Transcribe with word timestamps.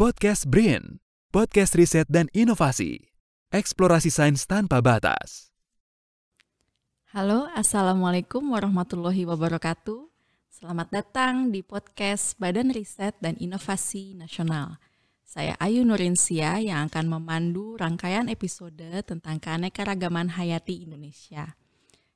Podcast 0.00 0.48
Brain, 0.48 1.04
podcast 1.28 1.76
riset 1.76 2.08
dan 2.08 2.32
inovasi. 2.32 3.12
Eksplorasi 3.52 4.08
sains 4.08 4.48
tanpa 4.48 4.80
batas. 4.80 5.52
Halo, 7.12 7.44
Assalamualaikum 7.52 8.40
warahmatullahi 8.48 9.28
wabarakatuh. 9.28 10.08
Selamat 10.48 10.88
datang 10.88 11.52
di 11.52 11.60
podcast 11.60 12.32
Badan 12.40 12.72
Riset 12.72 13.12
dan 13.20 13.36
Inovasi 13.36 14.16
Nasional. 14.16 14.80
Saya 15.20 15.52
Ayu 15.60 15.84
Nurinsia 15.84 16.56
yang 16.64 16.88
akan 16.88 17.20
memandu 17.20 17.76
rangkaian 17.76 18.32
episode 18.32 19.04
tentang 19.04 19.36
keanekaragaman 19.36 20.32
hayati 20.32 20.88
Indonesia. 20.88 21.60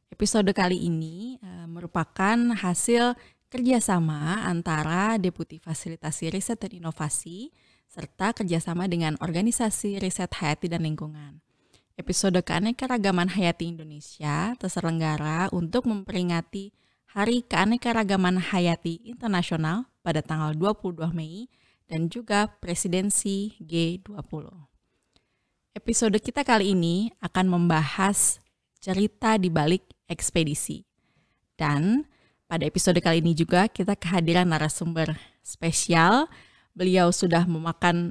Episode 0.09 0.57
kali 0.57 0.89
ini 0.89 1.37
uh, 1.45 1.69
merupakan 1.69 2.57
hasil 2.57 3.13
kerjasama 3.53 4.49
antara 4.49 5.21
Deputi 5.21 5.61
Fasilitasi 5.61 6.33
Riset 6.33 6.65
dan 6.65 6.73
Inovasi 6.73 7.53
serta 7.95 8.35
kerjasama 8.35 8.91
dengan 8.91 9.15
Organisasi 9.23 10.03
Riset 10.03 10.35
Hayati 10.43 10.67
dan 10.67 10.83
Lingkungan. 10.83 11.39
Episode 11.95 12.43
Keanekaragaman 12.43 13.31
Hayati 13.39 13.71
Indonesia 13.71 14.51
terselenggara 14.59 15.47
untuk 15.55 15.87
memperingati 15.87 16.75
Hari 17.15 17.47
Keanekaragaman 17.47 18.51
Hayati 18.51 18.99
Internasional 19.07 19.87
pada 20.03 20.27
tanggal 20.27 20.59
22 20.59 21.15
Mei 21.15 21.47
dan 21.87 22.11
juga 22.11 22.51
Presidensi 22.59 23.55
G20. 23.63 24.51
Episode 25.79 26.19
kita 26.19 26.43
kali 26.43 26.75
ini 26.75 27.15
akan 27.23 27.47
membahas 27.47 28.43
cerita 28.83 29.39
di 29.39 29.55
balik 29.55 29.87
ekspedisi. 30.11 30.83
Dan 31.55 32.11
pada 32.51 32.67
episode 32.67 32.99
kali 32.99 33.23
ini 33.23 33.39
juga 33.39 33.71
kita 33.71 33.95
kehadiran 33.95 34.51
narasumber 34.51 35.15
spesial. 35.47 36.27
Beliau 36.75 37.15
sudah 37.15 37.47
memakan 37.47 38.11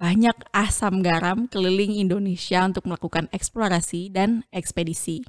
banyak 0.00 0.34
asam 0.50 0.98
garam 0.98 1.46
keliling 1.46 1.94
Indonesia 1.94 2.66
untuk 2.66 2.88
melakukan 2.90 3.30
eksplorasi 3.30 4.10
dan 4.10 4.42
ekspedisi. 4.50 5.22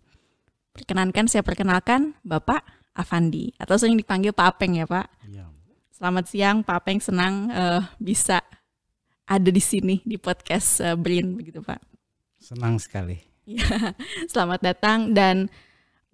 Perkenankan 0.72 1.28
saya 1.28 1.44
perkenalkan 1.44 2.16
Bapak 2.24 2.64
Avandi 2.96 3.52
atau 3.60 3.76
sering 3.76 4.00
dipanggil 4.00 4.32
Pak 4.32 4.56
Apeng 4.56 4.80
ya 4.80 4.88
Pak. 4.88 5.12
Ya. 5.28 5.46
Selamat 5.92 6.26
siang 6.32 6.64
Pak 6.64 6.82
Apeng, 6.82 7.04
senang 7.04 7.52
uh, 7.52 7.84
bisa 8.00 8.40
ada 9.28 9.50
di 9.52 9.60
sini 9.60 10.00
di 10.08 10.16
podcast 10.16 10.80
uh, 10.80 10.96
Brin 10.96 11.36
begitu 11.36 11.60
Pak. 11.60 11.84
Senang 12.40 12.80
sekali. 12.80 13.20
Ya, 13.44 13.68
selamat 14.32 14.64
datang 14.64 15.12
dan 15.12 15.52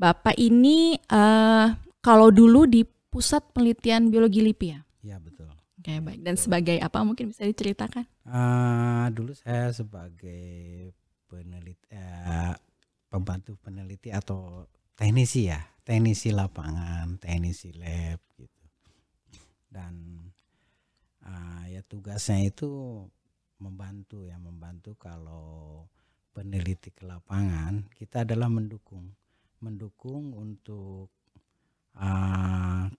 Bapak 0.02 0.34
ini 0.34 0.98
uh, 1.14 1.78
kalau 2.02 2.34
dulu 2.34 2.66
di 2.66 2.82
Pusat 3.14 3.54
Penelitian 3.54 4.10
Biologi 4.10 4.42
LIPI 4.42 4.68
ya? 4.74 4.80
Iya 5.06 5.18
betul. 5.22 5.37
Oke 5.88 6.04
baik. 6.04 6.20
Dan 6.20 6.36
sebagai 6.36 6.76
apa 6.84 7.00
mungkin 7.08 7.32
bisa 7.32 7.48
diceritakan? 7.48 8.04
Uh, 8.28 9.08
dulu 9.16 9.32
saya 9.32 9.72
sebagai 9.72 10.92
peneliti, 11.32 11.88
uh, 11.96 12.60
pembantu 13.08 13.56
peneliti 13.64 14.12
atau 14.12 14.68
teknisi 15.00 15.48
ya, 15.48 15.64
teknisi 15.88 16.36
lapangan, 16.36 17.16
teknisi 17.24 17.72
lab 17.72 18.20
gitu. 18.36 18.68
Dan 19.72 20.28
uh, 21.24 21.64
ya 21.72 21.80
tugasnya 21.88 22.44
itu 22.44 23.08
membantu 23.64 24.28
ya, 24.28 24.36
membantu 24.44 24.92
kalau 25.00 25.88
peneliti 26.36 26.92
ke 26.92 27.08
lapangan 27.08 27.88
kita 27.96 28.28
adalah 28.28 28.52
mendukung 28.52 29.16
mendukung 29.64 30.36
untuk 30.36 31.16
uh, 31.96 32.92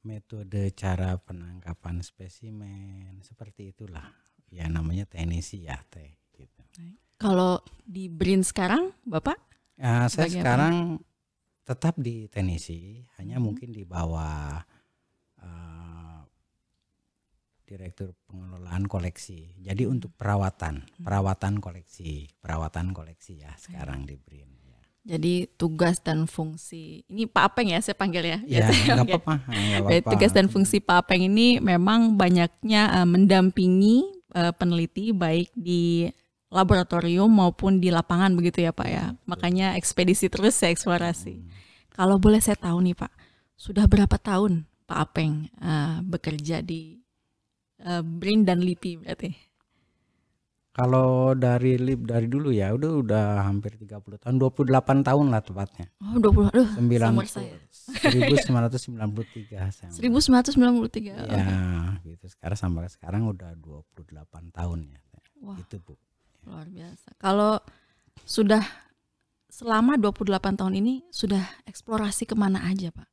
metode 0.00 0.72
cara 0.72 1.16
penangkapan 1.20 2.00
spesimen 2.00 3.20
seperti 3.20 3.76
itulah 3.76 4.08
ya 4.50 4.66
namanya 4.66 5.04
teknisi 5.06 5.68
ya 5.68 5.78
teh 5.88 6.20
gitu. 6.34 6.60
Kalau 7.20 7.60
di 7.84 8.08
BRIN 8.08 8.40
sekarang 8.40 8.96
Bapak? 9.04 9.36
Ya, 9.76 10.08
saya 10.08 10.28
sekarang 10.28 11.00
apa? 11.00 11.04
tetap 11.68 11.94
di 12.00 12.28
teknisi 12.28 13.04
hanya 13.20 13.36
hmm. 13.36 13.44
mungkin 13.44 13.70
di 13.72 13.84
bawah 13.84 14.60
uh, 15.40 16.20
direktur 17.68 18.16
pengelolaan 18.26 18.88
koleksi. 18.88 19.56
Jadi 19.60 19.84
hmm. 19.84 19.92
untuk 19.94 20.12
perawatan, 20.16 20.84
hmm. 20.84 21.04
perawatan 21.04 21.60
koleksi, 21.60 22.28
perawatan 22.40 22.96
koleksi 22.96 23.44
ya 23.44 23.52
sekarang 23.60 24.08
di 24.08 24.16
BRIN. 24.16 24.59
Jadi 25.10 25.50
tugas 25.58 25.98
dan 25.98 26.30
fungsi 26.30 27.02
ini 27.10 27.26
Pak 27.26 27.50
Apeng 27.50 27.74
ya 27.74 27.82
saya 27.82 27.98
panggil 27.98 28.22
ya. 28.22 28.38
Ya, 28.46 28.70
nggak 28.94 29.10
apa-apa. 29.10 29.34
Tugas 30.06 30.30
dan 30.30 30.46
fungsi 30.46 30.78
Pak 30.78 31.02
Apeng 31.02 31.26
ini 31.26 31.58
memang 31.58 32.14
banyaknya 32.14 33.02
uh, 33.02 33.08
mendampingi 33.10 34.06
uh, 34.38 34.54
peneliti 34.54 35.10
baik 35.10 35.50
di 35.58 36.06
laboratorium 36.54 37.26
maupun 37.26 37.82
di 37.82 37.90
lapangan 37.90 38.38
begitu 38.38 38.62
ya 38.62 38.70
Pak 38.70 38.86
ya. 38.86 39.18
Makanya 39.26 39.74
ekspedisi 39.74 40.30
terus 40.30 40.54
ya 40.62 40.70
eksplorasi. 40.70 41.42
Hmm. 41.42 41.50
Kalau 41.90 42.22
boleh 42.22 42.38
saya 42.38 42.54
tahu 42.54 42.78
nih 42.78 42.94
Pak, 42.94 43.10
sudah 43.58 43.90
berapa 43.90 44.14
tahun 44.14 44.62
Pak 44.86 44.98
Apeng 45.10 45.50
uh, 45.58 46.06
bekerja 46.06 46.62
di 46.62 47.02
uh, 47.82 47.98
BRIN 48.06 48.46
dan 48.46 48.62
LIPI 48.62 49.02
berarti? 49.02 49.49
Kalau 50.80 51.36
dari 51.36 51.76
lip 51.76 52.08
dari 52.08 52.24
dulu 52.24 52.48
ya 52.48 52.72
udah 52.72 53.04
udah 53.04 53.24
hampir 53.44 53.76
30 53.76 54.00
tahun, 54.16 54.34
28 54.40 55.04
tahun 55.04 55.26
lah 55.28 55.44
tepatnya. 55.44 55.86
Oh, 56.00 56.16
20. 56.16 56.48
Aduh, 56.48 56.68
9 56.80 57.20
saya. 57.28 57.60
1993 58.00 59.76
saya. 59.76 59.92
1993. 59.92 61.20
Ya, 61.20 61.20
okay. 61.20 62.16
gitu. 62.16 62.24
Sekarang 62.32 62.56
sampai 62.56 62.88
sekarang 62.88 63.28
udah 63.28 63.52
28 63.60 64.56
tahun 64.56 64.78
ya. 64.88 65.00
Wah. 65.44 65.60
Gitu, 65.60 65.76
Bu. 65.84 66.00
Luar 66.48 66.64
biasa. 66.64 67.12
Kalau 67.20 67.60
sudah 68.24 68.64
selama 69.52 70.00
28 70.00 70.56
tahun 70.56 70.74
ini 70.80 71.04
sudah 71.12 71.44
eksplorasi 71.68 72.24
ke 72.24 72.32
mana 72.32 72.64
aja, 72.64 72.88
Pak? 72.88 73.08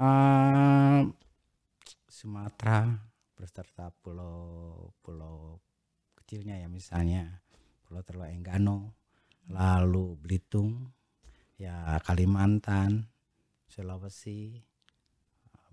Uh, 0.00 1.12
Sumatera 2.08 2.96
beserta 3.36 3.92
pulau 4.00 4.88
pulau 5.04 5.60
kecilnya 6.32 6.64
ya 6.64 6.68
misalnya 6.72 7.44
Pulau 7.84 8.00
Terluar 8.08 8.32
Enggano, 8.32 8.96
lalu 9.52 10.16
Belitung, 10.16 10.88
ya 11.60 12.00
Kalimantan, 12.08 13.04
Sulawesi, 13.68 14.56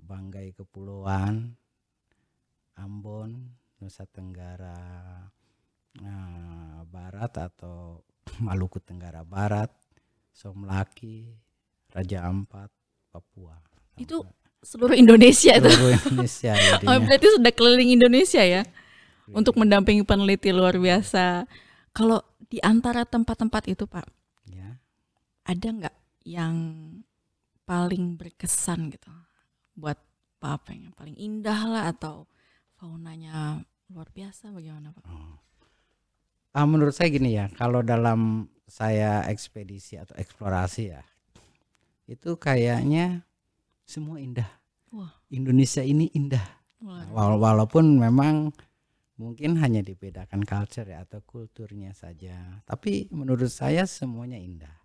Banggai 0.03 0.51
Kepulauan, 0.51 1.55
Ambon, 2.75 3.55
Nusa 3.79 4.03
Tenggara 4.03 4.75
nah, 6.03 6.83
Barat 6.83 7.39
atau 7.39 8.03
Maluku 8.43 8.83
Tenggara 8.83 9.23
Barat, 9.23 9.71
Somlaki, 10.35 11.39
Raja 11.87 12.27
Ampat, 12.27 12.67
Papua. 13.15 13.63
Itu 13.95 14.27
seluruh 14.59 14.99
Indonesia 14.99 15.55
seluruh 15.55 15.95
itu. 15.95 16.19
Indonesia. 16.19 16.51
oh, 16.91 16.99
berarti 16.99 17.27
sudah 17.31 17.51
keliling 17.55 17.95
Indonesia 17.95 18.43
ya? 18.43 18.67
Untuk 19.33 19.57
mendampingi 19.57 20.03
peneliti 20.05 20.49
luar 20.49 20.77
biasa. 20.77 21.45
Kalau 21.93 22.21
di 22.49 22.61
antara 22.61 23.05
tempat-tempat 23.05 23.63
itu, 23.69 23.85
Pak, 23.85 24.07
ya. 24.49 24.77
ada 25.45 25.67
nggak 25.67 25.95
yang 26.25 26.55
paling 27.65 28.17
berkesan 28.17 28.89
gitu 28.89 29.09
buat 29.77 29.97
Pak 30.39 30.51
apa 30.63 30.69
yang 30.71 30.95
paling 30.95 31.17
indah 31.19 31.59
lah 31.67 31.83
atau 31.91 32.25
faunanya 32.79 33.59
luar 33.91 34.07
biasa 34.09 34.49
bagaimana 34.55 34.95
Pak? 34.95 35.03
Oh. 35.05 35.35
Ah, 36.55 36.65
menurut 36.65 36.95
saya 36.97 37.13
gini 37.13 37.37
ya, 37.37 37.45
kalau 37.53 37.85
dalam 37.85 38.49
saya 38.65 39.21
ekspedisi 39.29 40.01
atau 40.01 40.17
eksplorasi 40.17 40.83
ya, 40.95 41.01
itu 42.09 42.39
kayaknya 42.41 43.21
semua 43.85 44.17
indah. 44.17 44.49
Wah. 44.89 45.13
Indonesia 45.29 45.85
ini 45.85 46.09
indah. 46.17 46.41
Wah. 46.81 47.05
Walaupun 47.37 48.01
memang 48.01 48.49
mungkin 49.19 49.59
hanya 49.59 49.83
dibedakan 49.83 50.47
culture 50.47 50.87
ya 50.87 51.03
atau 51.03 51.19
kulturnya 51.27 51.91
saja 51.91 52.63
tapi 52.63 53.11
menurut 53.11 53.51
saya 53.51 53.83
semuanya 53.83 54.39
indah 54.39 54.79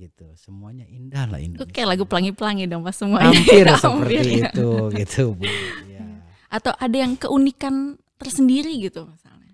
gitu 0.00 0.32
semuanya 0.38 0.88
indah 0.88 1.28
lah 1.28 1.36
Indonesia. 1.36 1.68
Itu 1.68 1.74
kayak 1.76 1.88
lagu 1.92 2.04
pelangi-pelangi 2.08 2.64
dong 2.70 2.80
pas 2.80 2.96
semuanya. 2.96 3.36
Hampir 3.36 3.66
seperti 3.84 4.32
ya. 4.40 4.48
itu 4.48 4.68
gitu 4.96 5.22
Bu. 5.36 5.44
Ya. 5.92 6.06
Atau 6.48 6.72
ada 6.72 6.96
yang 6.96 7.14
keunikan 7.20 8.00
tersendiri 8.16 8.72
gitu 8.80 9.04
misalnya. 9.04 9.52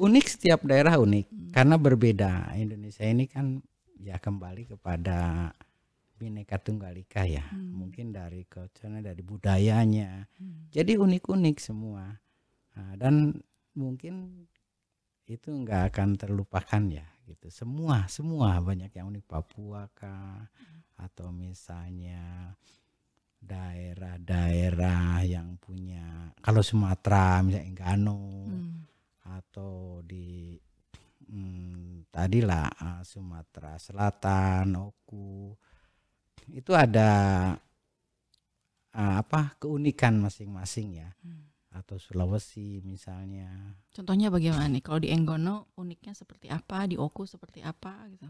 Unik 0.00 0.26
setiap 0.26 0.64
daerah 0.64 0.96
unik 0.96 1.26
hmm. 1.28 1.50
karena 1.52 1.76
berbeda. 1.76 2.56
Indonesia 2.56 3.04
ini 3.04 3.28
kan 3.28 3.60
ya 4.00 4.16
kembali 4.16 4.72
kepada 4.72 5.52
bineka 6.16 6.56
tunggal 6.56 6.96
ika 6.96 7.28
ya. 7.28 7.44
Hmm. 7.52 7.84
Mungkin 7.84 8.16
dari 8.16 8.48
culture 8.48 8.88
dari 8.88 9.20
budayanya. 9.20 10.24
Hmm. 10.40 10.72
Jadi 10.72 10.96
unik-unik 10.96 11.56
semua. 11.60 12.16
Nah, 12.72 12.96
dan 12.96 13.36
mungkin 13.78 14.46
itu 15.26 15.48
nggak 15.48 15.94
akan 15.94 16.18
terlupakan 16.18 16.82
ya 16.90 17.06
gitu 17.24 17.48
semua 17.48 18.10
semua 18.10 18.58
banyak 18.58 18.90
yang 18.92 19.08
unik 19.14 19.24
Papua 19.24 19.86
kah 19.94 20.50
atau 20.98 21.30
misalnya 21.30 22.52
daerah-daerah 23.42 25.26
yang 25.26 25.58
punya 25.58 26.30
kalau 26.38 26.62
Sumatera 26.62 27.42
misalnya 27.42 27.66
Enggano 27.66 28.22
hmm. 28.46 28.74
atau 29.26 30.02
di 30.06 30.54
hmm, 31.32 32.12
tadilah 32.12 32.68
uh, 32.68 33.02
Sumatera 33.02 33.80
Selatan, 33.80 34.76
Oku 34.76 35.56
itu 36.52 36.74
ada 36.74 37.10
uh, 38.92 39.14
apa 39.16 39.56
keunikan 39.56 40.20
masing-masing 40.20 41.00
ya. 41.00 41.10
Hmm. 41.24 41.51
Atau 41.72 41.96
Sulawesi 41.96 42.84
misalnya. 42.84 43.48
Contohnya 43.92 44.28
bagaimana 44.28 44.68
nih? 44.68 44.84
Kalau 44.84 45.00
di 45.00 45.08
Enggono 45.08 45.72
uniknya 45.80 46.12
seperti 46.12 46.52
apa, 46.52 46.84
di 46.84 47.00
Oku 47.00 47.24
seperti 47.24 47.64
apa 47.64 48.06
gitu. 48.12 48.28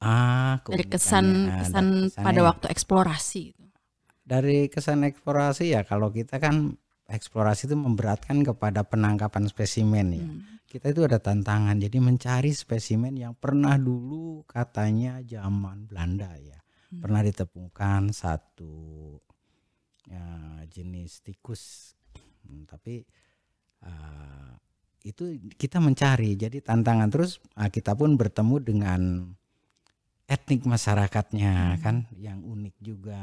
Ah, 0.00 0.64
dari 0.64 0.88
kesan 0.88 1.52
kesan 1.60 2.08
pada 2.16 2.40
waktu 2.40 2.72
eksplorasi 2.72 3.52
gitu. 3.52 3.76
Dari 4.24 4.72
kesan 4.72 5.04
eksplorasi 5.04 5.76
ya 5.76 5.84
kalau 5.84 6.08
kita 6.08 6.40
kan 6.40 6.72
eksplorasi 7.10 7.68
itu 7.68 7.76
memberatkan 7.76 8.40
kepada 8.46 8.86
penangkapan 8.86 9.50
spesimen 9.50 10.06
ya. 10.14 10.24
Hmm. 10.24 10.40
Kita 10.70 10.94
itu 10.94 11.02
ada 11.02 11.18
tantangan 11.18 11.76
jadi 11.82 11.98
mencari 11.98 12.54
spesimen 12.54 13.18
yang 13.18 13.34
pernah 13.34 13.74
dulu 13.74 14.46
katanya 14.46 15.18
zaman 15.20 15.90
Belanda 15.90 16.32
ya. 16.38 16.56
Hmm. 16.94 17.02
Pernah 17.02 17.20
ditemukan 17.26 18.14
satu 18.14 19.18
ya, 20.06 20.24
jenis 20.70 21.20
tikus. 21.26 21.92
Hmm, 22.44 22.64
tapi 22.68 23.04
uh, 23.84 24.52
itu 25.00 25.40
kita 25.56 25.80
mencari 25.80 26.36
jadi 26.36 26.60
tantangan 26.60 27.08
terus 27.08 27.40
uh, 27.56 27.68
kita 27.72 27.96
pun 27.96 28.20
bertemu 28.20 28.56
dengan 28.60 29.00
etnik 30.30 30.62
masyarakatnya 30.62 31.74
hmm. 31.74 31.78
kan 31.82 32.06
yang 32.14 32.38
unik 32.44 32.76
juga 32.78 33.18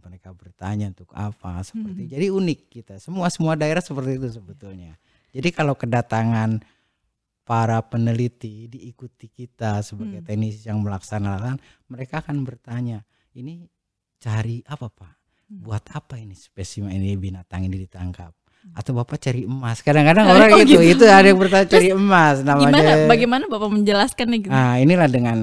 mereka 0.00 0.32
bertanya 0.32 0.88
untuk 0.88 1.12
apa 1.12 1.60
seperti 1.60 2.08
hmm. 2.08 2.12
jadi 2.16 2.26
unik 2.32 2.60
kita 2.72 2.94
semua 2.96 3.28
semua 3.28 3.58
daerah 3.58 3.84
seperti 3.84 4.16
itu 4.16 4.40
sebetulnya 4.40 4.96
jadi 5.36 5.52
kalau 5.52 5.76
kedatangan 5.76 6.64
para 7.44 7.78
peneliti 7.84 8.72
diikuti 8.72 9.28
kita 9.28 9.84
sebagai 9.84 10.24
hmm. 10.24 10.26
teknisi 10.32 10.64
yang 10.64 10.80
melaksanakan 10.80 11.60
mereka 11.92 12.24
akan 12.24 12.40
bertanya 12.46 13.04
ini 13.36 13.68
cari 14.16 14.64
apa 14.64 14.88
pak 14.88 15.12
hmm. 15.52 15.60
buat 15.60 15.84
apa 15.92 16.16
ini 16.16 16.32
spesimen 16.32 16.94
ini 16.94 17.20
binatang 17.20 17.68
ini 17.68 17.84
ditangkap 17.84 18.32
atau 18.74 18.92
bapak 18.96 19.16
cari 19.20 19.46
emas 19.46 19.80
kadang-kadang 19.84 20.26
orang 20.32 20.48
oh, 20.52 20.58
gitu, 20.64 20.82
gitu 20.82 21.00
itu 21.00 21.04
ada 21.06 21.28
yang 21.28 21.38
bertanya 21.38 21.66
cari 21.68 21.88
emas 21.94 22.36
namanya 22.42 22.66
gimana 22.72 22.92
bagaimana 23.06 23.44
bapak 23.46 23.70
menjelaskan 23.72 24.26
nih 24.32 24.40
gitu? 24.44 24.52
nah 24.52 24.74
inilah 24.80 25.08
dengan 25.08 25.38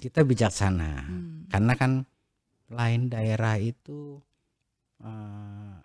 kita 0.00 0.24
bijaksana 0.24 1.04
hmm. 1.04 1.52
karena 1.52 1.72
kan 1.76 1.92
lain 2.70 3.10
daerah 3.10 3.58
itu 3.58 4.22
uh, 5.02 5.76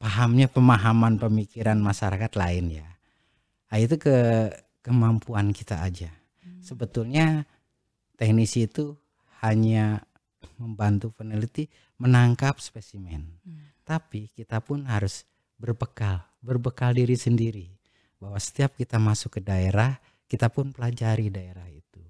pahamnya 0.00 0.48
pemahaman 0.48 1.20
pemikiran 1.20 1.78
masyarakat 1.78 2.32
lain 2.34 2.82
ya 2.82 2.88
nah, 3.68 3.78
itu 3.78 3.94
ke 4.00 4.16
kemampuan 4.82 5.52
kita 5.52 5.84
aja 5.84 6.10
hmm. 6.42 6.64
sebetulnya 6.64 7.46
teknisi 8.18 8.66
itu 8.66 8.96
hanya 9.44 10.02
membantu 10.58 11.14
peneliti 11.14 11.70
menangkap 12.00 12.58
spesimen 12.58 13.38
hmm. 13.44 13.86
tapi 13.86 14.32
kita 14.34 14.58
pun 14.64 14.88
harus 14.88 15.28
berbekal, 15.58 16.22
berbekal 16.42 16.92
diri 16.94 17.14
sendiri 17.14 17.66
bahwa 18.18 18.38
setiap 18.40 18.74
kita 18.78 18.96
masuk 18.96 19.38
ke 19.38 19.40
daerah, 19.44 19.98
kita 20.26 20.48
pun 20.48 20.72
pelajari 20.72 21.28
daerah 21.28 21.66
itu. 21.68 22.02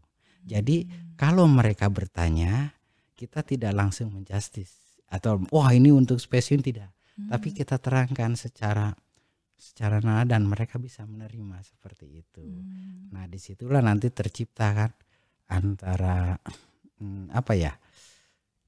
Jadi 0.44 0.84
hmm. 0.84 1.18
kalau 1.18 1.48
mereka 1.48 1.88
bertanya, 1.88 2.72
kita 3.14 3.42
tidak 3.46 3.72
langsung 3.72 4.12
menjustis 4.12 5.00
atau 5.08 5.38
wah 5.54 5.70
ini 5.70 5.94
untuk 5.94 6.18
spesiun 6.18 6.60
tidak, 6.60 6.90
hmm. 7.16 7.30
tapi 7.30 7.54
kita 7.54 7.78
terangkan 7.78 8.34
secara 8.34 8.92
secara 9.54 10.02
nada 10.02 10.36
dan 10.36 10.44
mereka 10.44 10.76
bisa 10.76 11.06
menerima 11.06 11.62
seperti 11.64 12.20
itu. 12.20 12.42
Hmm. 12.42 13.14
Nah 13.14 13.24
di 13.30 13.38
situlah 13.38 13.80
nanti 13.80 14.10
tercipta 14.10 14.74
kan 14.74 14.90
antara 15.48 16.36
hmm, 17.00 17.32
apa 17.32 17.52
ya 17.54 17.72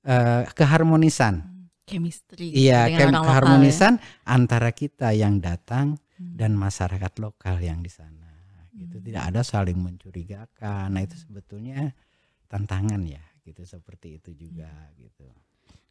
uh, 0.06 0.46
keharmonisan. 0.54 1.34
Hmm 1.42 1.55
chemistry 1.86 2.50
iya 2.52 2.90
kem 2.90 3.14
keharmonisan 3.14 3.96
ya. 3.96 4.02
antara 4.26 4.74
kita 4.74 5.14
yang 5.14 5.38
datang 5.38 5.96
hmm. 6.18 6.34
dan 6.34 6.52
masyarakat 6.58 7.12
lokal 7.22 7.62
yang 7.62 7.80
di 7.80 7.88
sana 7.88 8.26
gitu 8.74 8.98
hmm. 8.98 9.06
tidak 9.06 9.22
ada 9.32 9.40
saling 9.46 9.78
mencurigakan 9.78 10.92
nah 10.92 11.00
itu 11.00 11.16
sebetulnya 11.16 11.94
tantangan 12.50 13.00
ya 13.06 13.22
gitu 13.46 13.62
seperti 13.62 14.18
itu 14.18 14.34
juga 14.34 14.68
hmm. 14.68 14.94
gitu 15.06 15.26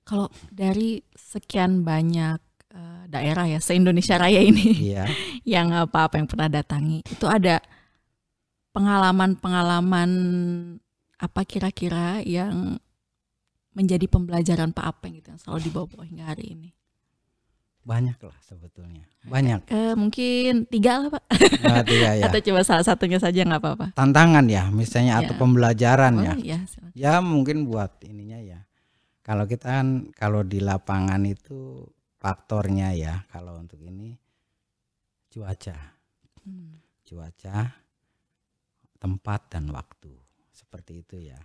kalau 0.05 0.29
dari 0.53 1.01
sekian 1.17 1.81
banyak 1.81 2.37
uh, 2.75 3.03
daerah 3.09 3.49
ya 3.49 3.57
se 3.63 3.73
Indonesia 3.73 4.19
Raya 4.19 4.43
ini 4.43 4.67
iya. 4.93 5.09
yang 5.57 5.73
apa 5.73 6.11
apa 6.11 6.19
yang 6.19 6.27
pernah 6.29 6.51
datangi 6.51 7.01
itu 7.01 7.25
ada 7.25 7.63
pengalaman-pengalaman 8.75 10.11
apa 11.15 11.41
kira-kira 11.47 12.19
yang 12.27 12.75
menjadi 13.75 14.07
pembelajaran 14.07 14.71
Pak 14.71 14.85
Apeng 14.87 15.19
gitu 15.19 15.35
yang 15.35 15.39
selalu 15.43 15.59
dibawa-bawa 15.67 16.03
hingga 16.07 16.25
hari 16.31 16.45
ini? 16.55 16.69
Banyak 17.85 18.17
lah 18.17 18.37
sebetulnya. 18.41 19.05
Banyak. 19.29 19.69
Eh, 19.69 19.93
mungkin 19.93 20.65
tiga 20.65 21.05
lah 21.05 21.09
Pak. 21.13 21.23
Nah, 21.61 21.83
tiga 21.85 22.09
ya. 22.17 22.23
atau 22.31 22.39
coba 22.41 22.61
salah 22.65 22.81
satunya 22.81 23.21
saja 23.21 23.45
nggak 23.45 23.61
apa-apa. 23.61 23.87
Tantangan 23.93 24.47
ya, 24.49 24.73
misalnya 24.73 25.21
ya. 25.21 25.29
atau 25.29 25.35
pembelajaran 25.37 26.13
oh, 26.17 26.23
ya. 26.25 26.33
Iya, 26.33 26.59
ya 26.97 27.13
mungkin 27.21 27.69
buat 27.69 28.01
ininya 28.01 28.41
ya. 28.41 28.59
Kalau 29.21 29.45
kita 29.45 29.69
kan 29.69 30.09
kalau 30.17 30.41
di 30.41 30.63
lapangan 30.63 31.21
itu 31.29 31.85
faktornya 32.17 32.97
ya 32.97 33.21
kalau 33.29 33.61
untuk 33.61 33.77
ini 33.85 34.17
cuaca, 35.29 35.77
hmm. 36.41 37.05
cuaca, 37.05 37.69
tempat 38.97 39.41
dan 39.53 39.69
waktu 39.69 40.09
seperti 40.49 41.05
itu 41.05 41.21
ya 41.21 41.37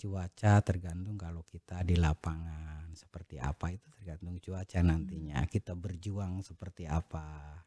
cuaca 0.00 0.64
tergantung 0.64 1.20
kalau 1.20 1.44
kita 1.44 1.84
di 1.84 1.92
lapangan 2.00 2.88
seperti 2.96 3.36
apa 3.36 3.68
itu 3.68 3.84
tergantung 3.92 4.40
cuaca 4.40 4.80
nantinya. 4.80 5.44
Hmm. 5.44 5.50
kita 5.52 5.76
berjuang 5.76 6.40
seperti 6.40 6.88
apa. 6.88 7.60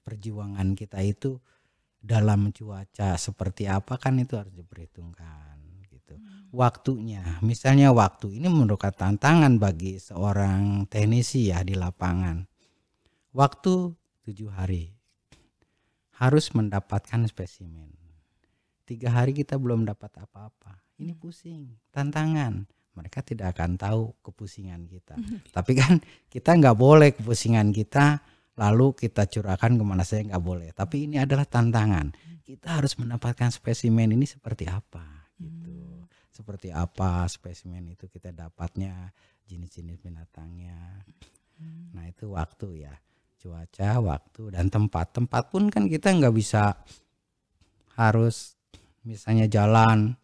Perjuangan 0.00 0.72
kita 0.72 1.04
itu 1.04 1.36
dalam 2.00 2.48
cuaca 2.48 3.20
seperti 3.20 3.68
apa 3.68 4.00
kan 4.00 4.16
itu 4.20 4.40
harus 4.40 4.52
diperhitungkan 4.56 5.60
gitu. 5.88 6.16
Hmm. 6.16 6.52
waktunya 6.52 7.24
misalnya 7.40 7.88
waktu 7.96 8.36
ini 8.36 8.48
merupakan 8.52 8.92
tantangan 8.92 9.56
bagi 9.56 10.00
seorang 10.00 10.88
teknisi 10.88 11.52
ya 11.52 11.60
di 11.60 11.76
lapangan. 11.76 12.48
Waktu 13.36 13.92
tujuh 14.24 14.48
hari 14.48 14.96
harus 16.16 16.48
mendapatkan 16.56 17.26
spesimen. 17.28 17.92
Tiga 18.84 19.12
hari 19.12 19.32
kita 19.32 19.56
belum 19.56 19.88
dapat 19.88 20.12
apa-apa 20.20 20.83
ini 20.98 21.12
pusing, 21.16 21.74
tantangan. 21.90 22.68
Mereka 22.94 23.26
tidak 23.26 23.58
akan 23.58 23.74
tahu 23.74 24.14
kepusingan 24.22 24.86
kita. 24.86 25.18
Tapi 25.56 25.72
kan 25.74 25.98
kita 26.30 26.54
nggak 26.54 26.78
boleh 26.78 27.10
kepusingan 27.18 27.74
kita 27.74 28.22
lalu 28.54 28.94
kita 28.94 29.26
curahkan 29.26 29.74
ke 29.74 29.82
mana 29.82 30.06
saja 30.06 30.22
nggak 30.30 30.44
boleh. 30.44 30.70
Tapi 30.70 31.10
ini 31.10 31.18
adalah 31.18 31.42
tantangan. 31.42 32.14
Kita 32.44 32.78
harus 32.78 32.94
mendapatkan 32.94 33.50
spesimen 33.50 34.14
ini 34.14 34.28
seperti 34.28 34.70
apa 34.70 35.26
gitu. 35.42 35.74
Hmm. 35.74 36.06
Seperti 36.30 36.70
apa 36.70 37.26
spesimen 37.26 37.82
itu 37.90 38.06
kita 38.06 38.30
dapatnya 38.30 39.10
jenis-jenis 39.50 39.98
binatangnya. 39.98 41.02
Hmm. 41.58 41.90
Nah 41.98 42.06
itu 42.06 42.30
waktu 42.30 42.86
ya 42.86 42.94
cuaca, 43.42 43.90
waktu 44.00 44.42
dan 44.54 44.70
tempat. 44.70 45.18
Tempat 45.18 45.50
pun 45.50 45.66
kan 45.66 45.90
kita 45.90 46.14
nggak 46.14 46.34
bisa 46.34 46.78
harus 47.98 48.54
misalnya 49.02 49.50
jalan 49.50 50.14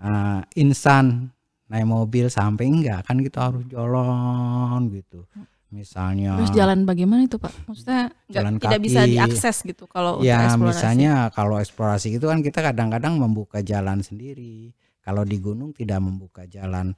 uh, 0.00 0.40
insan 0.56 1.30
naik 1.70 1.86
mobil 1.86 2.26
sampai 2.26 2.66
enggak? 2.66 3.06
Kan 3.06 3.22
kita 3.22 3.52
harus 3.52 3.64
jalan 3.70 4.90
gitu. 4.90 5.24
Misalnya 5.70 6.34
terus 6.34 6.50
jalan 6.50 6.82
bagaimana 6.82 7.30
itu 7.30 7.38
pak? 7.38 7.54
Maksudnya 7.70 8.10
jalan 8.26 8.58
tidak 8.58 8.82
kaki, 8.82 8.86
bisa 8.90 9.00
diakses 9.06 9.56
gitu 9.62 9.86
kalau 9.86 10.18
ya 10.18 10.58
misalnya 10.58 11.30
kalau 11.30 11.62
eksplorasi 11.62 12.18
itu 12.18 12.26
kan 12.26 12.42
kita 12.42 12.58
kadang-kadang 12.58 13.14
membuka 13.14 13.62
jalan 13.62 14.02
sendiri. 14.02 14.74
Kalau 15.00 15.22
di 15.22 15.38
gunung 15.38 15.70
tidak 15.70 16.02
membuka 16.02 16.44
jalan 16.50 16.90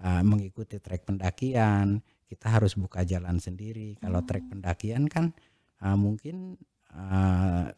uh, 0.00 0.22
mengikuti 0.22 0.78
trek 0.78 1.02
pendakian. 1.02 1.98
Kita 2.30 2.48
harus 2.48 2.78
buka 2.78 3.04
jalan 3.04 3.42
sendiri. 3.42 3.98
Kalau 4.00 4.22
oh. 4.22 4.24
trek 4.24 4.46
pendakian 4.48 5.10
kan 5.10 5.34
uh, 5.82 5.98
mungkin 5.98 6.56
uh, 6.94 7.68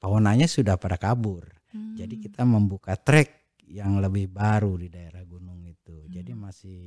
pawonannya 0.00 0.48
sudah 0.48 0.80
pada 0.80 0.96
kabur. 0.96 1.44
Hmm. 1.68 1.92
jadi 1.92 2.16
kita 2.16 2.48
membuka 2.48 2.96
trek 2.96 3.37
yang 3.68 4.00
lebih 4.00 4.32
baru 4.32 4.80
di 4.80 4.88
daerah 4.88 5.22
gunung 5.28 5.62
itu. 5.68 6.04
Hmm. 6.04 6.10
Jadi 6.10 6.32
masih 6.32 6.80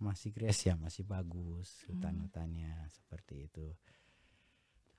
masih 0.00 0.32
grass 0.32 0.64
ya, 0.64 0.78
masih 0.78 1.04
bagus 1.04 1.82
hmm. 1.84 1.84
hutan-hutannya 1.92 2.72
seperti 2.88 3.50
itu. 3.50 3.66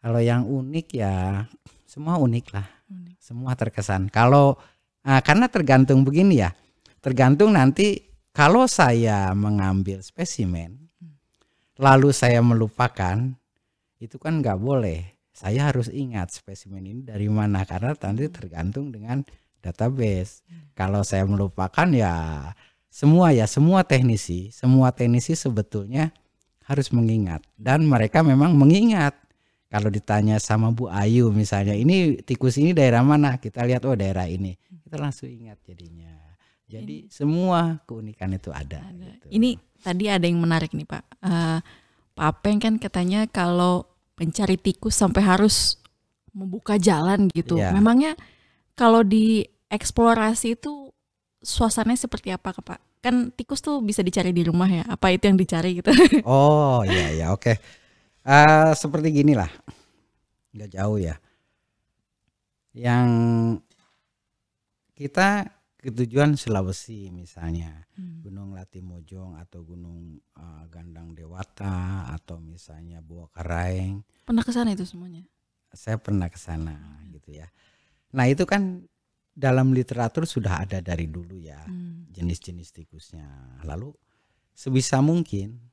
Kalau 0.01 0.21
yang 0.21 0.45
unik 0.49 0.87
ya 0.97 1.45
semua 1.87 2.19
unik 2.19 2.45
lah. 2.51 2.67
Unik. 2.89 3.15
Semua 3.21 3.53
terkesan. 3.55 4.11
Kalau 4.11 4.59
nah, 5.05 5.21
karena 5.23 5.47
tergantung 5.47 6.03
begini 6.03 6.43
ya. 6.43 6.51
Tergantung 7.01 7.57
nanti 7.57 7.97
kalau 8.29 8.69
saya 8.69 9.33
mengambil 9.33 10.05
spesimen 10.05 10.77
hmm. 11.01 11.17
lalu 11.81 12.13
saya 12.13 12.43
melupakan 12.43 13.33
itu 14.01 14.17
kan 14.17 14.41
nggak 14.41 14.59
boleh. 14.59 15.17
Saya 15.31 15.71
harus 15.73 15.89
ingat 15.89 16.29
spesimen 16.29 16.85
ini 16.85 17.01
dari 17.01 17.25
mana 17.25 17.65
karena 17.65 17.97
nanti 17.97 18.29
tergantung 18.29 18.93
dengan 18.93 19.25
database. 19.61 20.41
Kalau 20.73 21.05
saya 21.05 21.23
melupakan 21.23 21.87
ya 21.93 22.13
semua 22.91 23.31
ya 23.31 23.47
semua 23.47 23.87
teknisi, 23.87 24.51
semua 24.51 24.91
teknisi 24.91 25.37
sebetulnya 25.37 26.11
harus 26.67 26.91
mengingat 26.91 27.45
dan 27.55 27.87
mereka 27.87 28.21
memang 28.25 28.57
mengingat. 28.57 29.15
Kalau 29.71 29.87
ditanya 29.87 30.35
sama 30.35 30.67
Bu 30.75 30.91
Ayu 30.91 31.31
misalnya, 31.31 31.71
ini 31.71 32.19
tikus 32.19 32.59
ini 32.59 32.75
daerah 32.75 32.99
mana? 33.07 33.39
Kita 33.39 33.63
lihat 33.63 33.87
oh 33.87 33.95
daerah 33.95 34.27
ini. 34.27 34.59
Kita 34.67 34.99
langsung 34.99 35.31
ingat 35.31 35.63
jadinya. 35.63 36.11
Jadi 36.67 37.07
ini. 37.07 37.11
semua 37.11 37.79
keunikan 37.87 38.35
itu 38.35 38.51
ada. 38.51 38.83
ada. 38.83 39.15
Gitu. 39.15 39.27
Ini 39.31 39.49
tadi 39.79 40.11
ada 40.11 40.27
yang 40.27 40.43
menarik 40.43 40.75
nih 40.75 40.83
Pak. 40.83 41.03
Uh, 41.23 41.59
Pak 42.15 42.25
Apeng 42.35 42.59
kan 42.59 42.75
katanya 42.83 43.23
kalau 43.31 43.87
mencari 44.19 44.59
tikus 44.59 44.99
sampai 44.99 45.23
harus 45.23 45.79
membuka 46.35 46.75
jalan 46.75 47.31
gitu. 47.31 47.55
Ya. 47.55 47.71
Memangnya 47.71 48.19
kalau 48.75 49.01
di 49.01 49.45
eksplorasi 49.71 50.59
itu 50.59 50.91
suasananya 51.41 52.05
seperti 52.07 52.29
apa 52.33 52.53
Pak? 52.53 52.79
Kan 53.01 53.33
tikus 53.33 53.65
tuh 53.65 53.81
bisa 53.81 54.05
dicari 54.05 54.29
di 54.29 54.45
rumah 54.45 54.69
ya. 54.69 54.83
Apa 54.85 55.09
itu 55.09 55.25
yang 55.25 55.39
dicari 55.39 55.81
gitu? 55.81 55.89
Oh 56.29 56.85
iya 56.85 57.07
iya 57.11 57.27
oke. 57.33 57.41
Okay. 57.41 57.55
Uh, 58.21 58.69
seperti 58.77 59.09
gini 59.09 59.33
lah, 59.33 59.49
nggak 60.53 60.77
jauh 60.77 61.01
ya. 61.01 61.17
Yang 62.77 63.09
kita 64.93 65.49
ketujuan 65.81 66.37
Sulawesi 66.37 67.09
misalnya, 67.09 67.89
hmm. 67.97 68.21
Gunung 68.21 68.53
Latimojong 68.53 69.41
atau 69.41 69.65
Gunung 69.65 70.21
uh, 70.37 70.63
Gandang 70.69 71.17
Dewata 71.17 72.05
atau 72.13 72.37
misalnya 72.37 73.01
Buah 73.01 73.33
Karaeng. 73.33 74.05
Pernah 74.29 74.45
ke 74.45 74.53
sana 74.53 74.77
itu 74.77 74.85
semuanya? 74.85 75.25
Saya 75.73 75.97
pernah 75.97 76.29
ke 76.29 76.37
sana 76.37 76.77
hmm. 76.77 77.17
gitu 77.17 77.41
ya. 77.41 77.49
Nah 78.15 78.25
itu 78.27 78.43
kan 78.43 78.83
dalam 79.31 79.71
literatur 79.71 80.27
sudah 80.27 80.67
ada 80.67 80.83
dari 80.83 81.07
dulu 81.07 81.39
ya 81.39 81.63
hmm. 81.63 82.11
jenis-jenis 82.11 82.69
tikusnya. 82.75 83.59
Lalu 83.63 83.95
sebisa 84.51 84.99
mungkin 84.99 85.71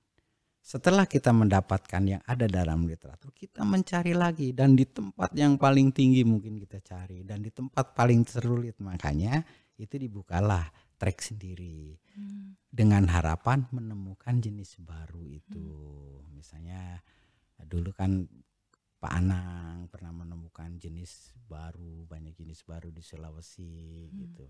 setelah 0.62 1.09
kita 1.09 1.33
mendapatkan 1.33 2.02
yang 2.04 2.23
ada 2.28 2.45
dalam 2.45 2.85
literatur, 2.85 3.33
kita 3.33 3.64
mencari 3.64 4.12
lagi 4.12 4.52
dan 4.52 4.76
di 4.76 4.85
tempat 4.85 5.33
yang 5.33 5.57
paling 5.57 5.97
tinggi 5.97 6.23
mungkin 6.28 6.61
kita 6.61 6.85
cari 6.85 7.25
dan 7.25 7.40
di 7.40 7.49
tempat 7.49 7.97
paling 7.97 8.21
tersulit 8.28 8.76
makanya 8.85 9.40
itu 9.80 9.97
dibukalah 9.97 10.68
trek 10.99 11.25
sendiri 11.25 11.97
hmm. 12.18 12.68
dengan 12.68 13.09
harapan 13.09 13.64
menemukan 13.73 14.38
jenis 14.45 14.76
baru 14.85 15.25
itu. 15.25 15.66
Hmm. 16.21 16.37
Misalnya 16.37 17.00
dulu 17.64 17.90
kan 17.90 18.28
Pak 18.98 19.12
Anang 19.14 19.86
pernah 19.88 20.10
menemukan 20.10 20.74
jenis 20.78 21.34
baru, 21.46 22.04
banyak 22.06 22.34
jenis 22.34 22.66
baru 22.66 22.90
di 22.90 23.02
Sulawesi 23.02 24.10
hmm. 24.10 24.14
gitu. 24.18 24.46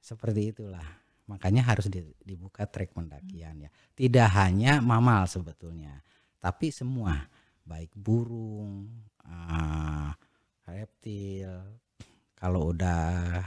Seperti 0.00 0.56
itulah 0.56 0.88
Makanya 1.30 1.62
harus 1.62 1.86
dibuka 2.26 2.66
trek 2.66 2.90
pendakian 2.90 3.62
ya. 3.62 3.70
Tidak 3.94 4.28
hanya 4.34 4.82
mamal 4.82 5.30
sebetulnya, 5.30 6.02
tapi 6.42 6.74
semua 6.74 7.14
baik 7.62 7.94
burung, 7.94 8.90
uh, 9.22 10.10
reptil. 10.66 11.78
Kalau 12.34 12.74
udah 12.74 13.38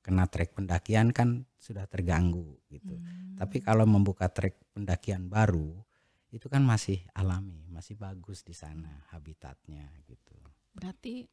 kena 0.00 0.24
trek 0.32 0.56
pendakian 0.56 1.12
kan 1.12 1.44
sudah 1.60 1.84
terganggu 1.84 2.56
gitu. 2.72 2.96
Hmm. 2.96 3.36
Tapi 3.36 3.60
kalau 3.60 3.84
membuka 3.84 4.32
trek 4.32 4.56
pendakian 4.72 5.28
baru 5.28 5.76
itu 6.36 6.52
kan 6.52 6.60
masih 6.60 7.00
alami, 7.16 7.64
masih 7.72 7.96
bagus 7.96 8.44
di 8.44 8.52
sana 8.52 9.08
habitatnya 9.08 9.88
gitu. 10.04 10.36
Berarti 10.76 11.24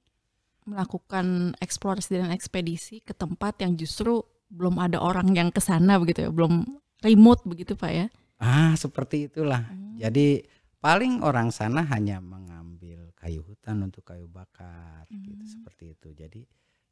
melakukan 0.63 1.60
eksplorasi 1.60 2.24
dan 2.24 2.31
ekspedisi 2.31 3.03
ke 3.03 3.12
tempat 3.12 3.60
yang 3.60 3.75
justru 3.75 4.24
belum 4.48 4.79
ada 4.79 5.03
orang 5.03 5.36
yang 5.36 5.51
ke 5.51 5.60
sana 5.60 6.00
begitu 6.00 6.24
ya, 6.24 6.31
belum 6.31 6.63
remote 7.03 7.43
begitu 7.43 7.75
Pak 7.75 7.91
ya. 7.91 8.07
Ah, 8.39 8.72
seperti 8.79 9.27
itulah. 9.27 9.67
Hmm. 9.67 10.00
Jadi 10.00 10.48
paling 10.79 11.19
orang 11.19 11.51
sana 11.51 11.83
hanya 11.91 12.24
mengambil 12.24 13.12
kayu 13.19 13.43
hutan 13.43 13.83
untuk 13.83 14.07
kayu 14.07 14.31
bakar 14.31 15.03
gitu, 15.12 15.19
hmm. 15.19 15.27
gitu 15.36 15.45
seperti 15.60 15.83
itu. 16.00 16.10
Jadi 16.15 16.41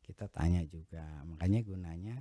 kita 0.03 0.27
tanya 0.27 0.59
juga. 0.67 1.23
Makanya 1.23 1.63
gunanya 1.63 2.15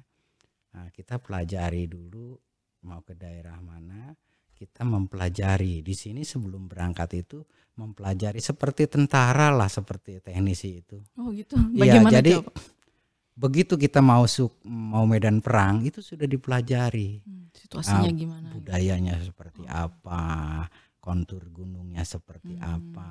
nah, 0.71 0.87
kita 0.95 1.19
pelajari 1.19 1.91
dulu 1.91 2.39
mau 2.87 3.03
ke 3.03 3.19
daerah 3.19 3.59
mana, 3.59 4.15
kita 4.61 4.85
mempelajari 4.85 5.81
di 5.81 5.95
sini 5.97 6.21
sebelum 6.21 6.69
berangkat 6.69 7.17
itu 7.17 7.41
mempelajari 7.81 8.45
seperti 8.45 8.85
tentara 8.93 9.49
lah 9.49 9.73
seperti 9.73 10.21
teknisi 10.21 10.85
itu. 10.85 11.01
Oh 11.17 11.33
gitu. 11.33 11.57
Iya, 11.73 11.81
Bagaimana 11.81 12.13
ya, 12.13 12.17
jadi 12.21 12.33
begitu 13.41 13.81
kita 13.81 14.05
mau 14.05 14.29
suk 14.29 14.61
mau 14.69 15.09
medan 15.09 15.41
perang 15.41 15.81
itu 15.81 16.05
sudah 16.05 16.29
dipelajari 16.29 17.25
hmm, 17.25 17.57
situasinya 17.57 18.13
uh, 18.13 18.13
gimana 18.13 18.49
budayanya 18.53 19.17
gitu. 19.17 19.33
seperti 19.33 19.65
oh. 19.65 19.89
apa 19.89 20.23
kontur 21.01 21.49
gunungnya 21.49 22.05
seperti 22.05 22.61
hmm. 22.61 22.69
apa 22.69 23.11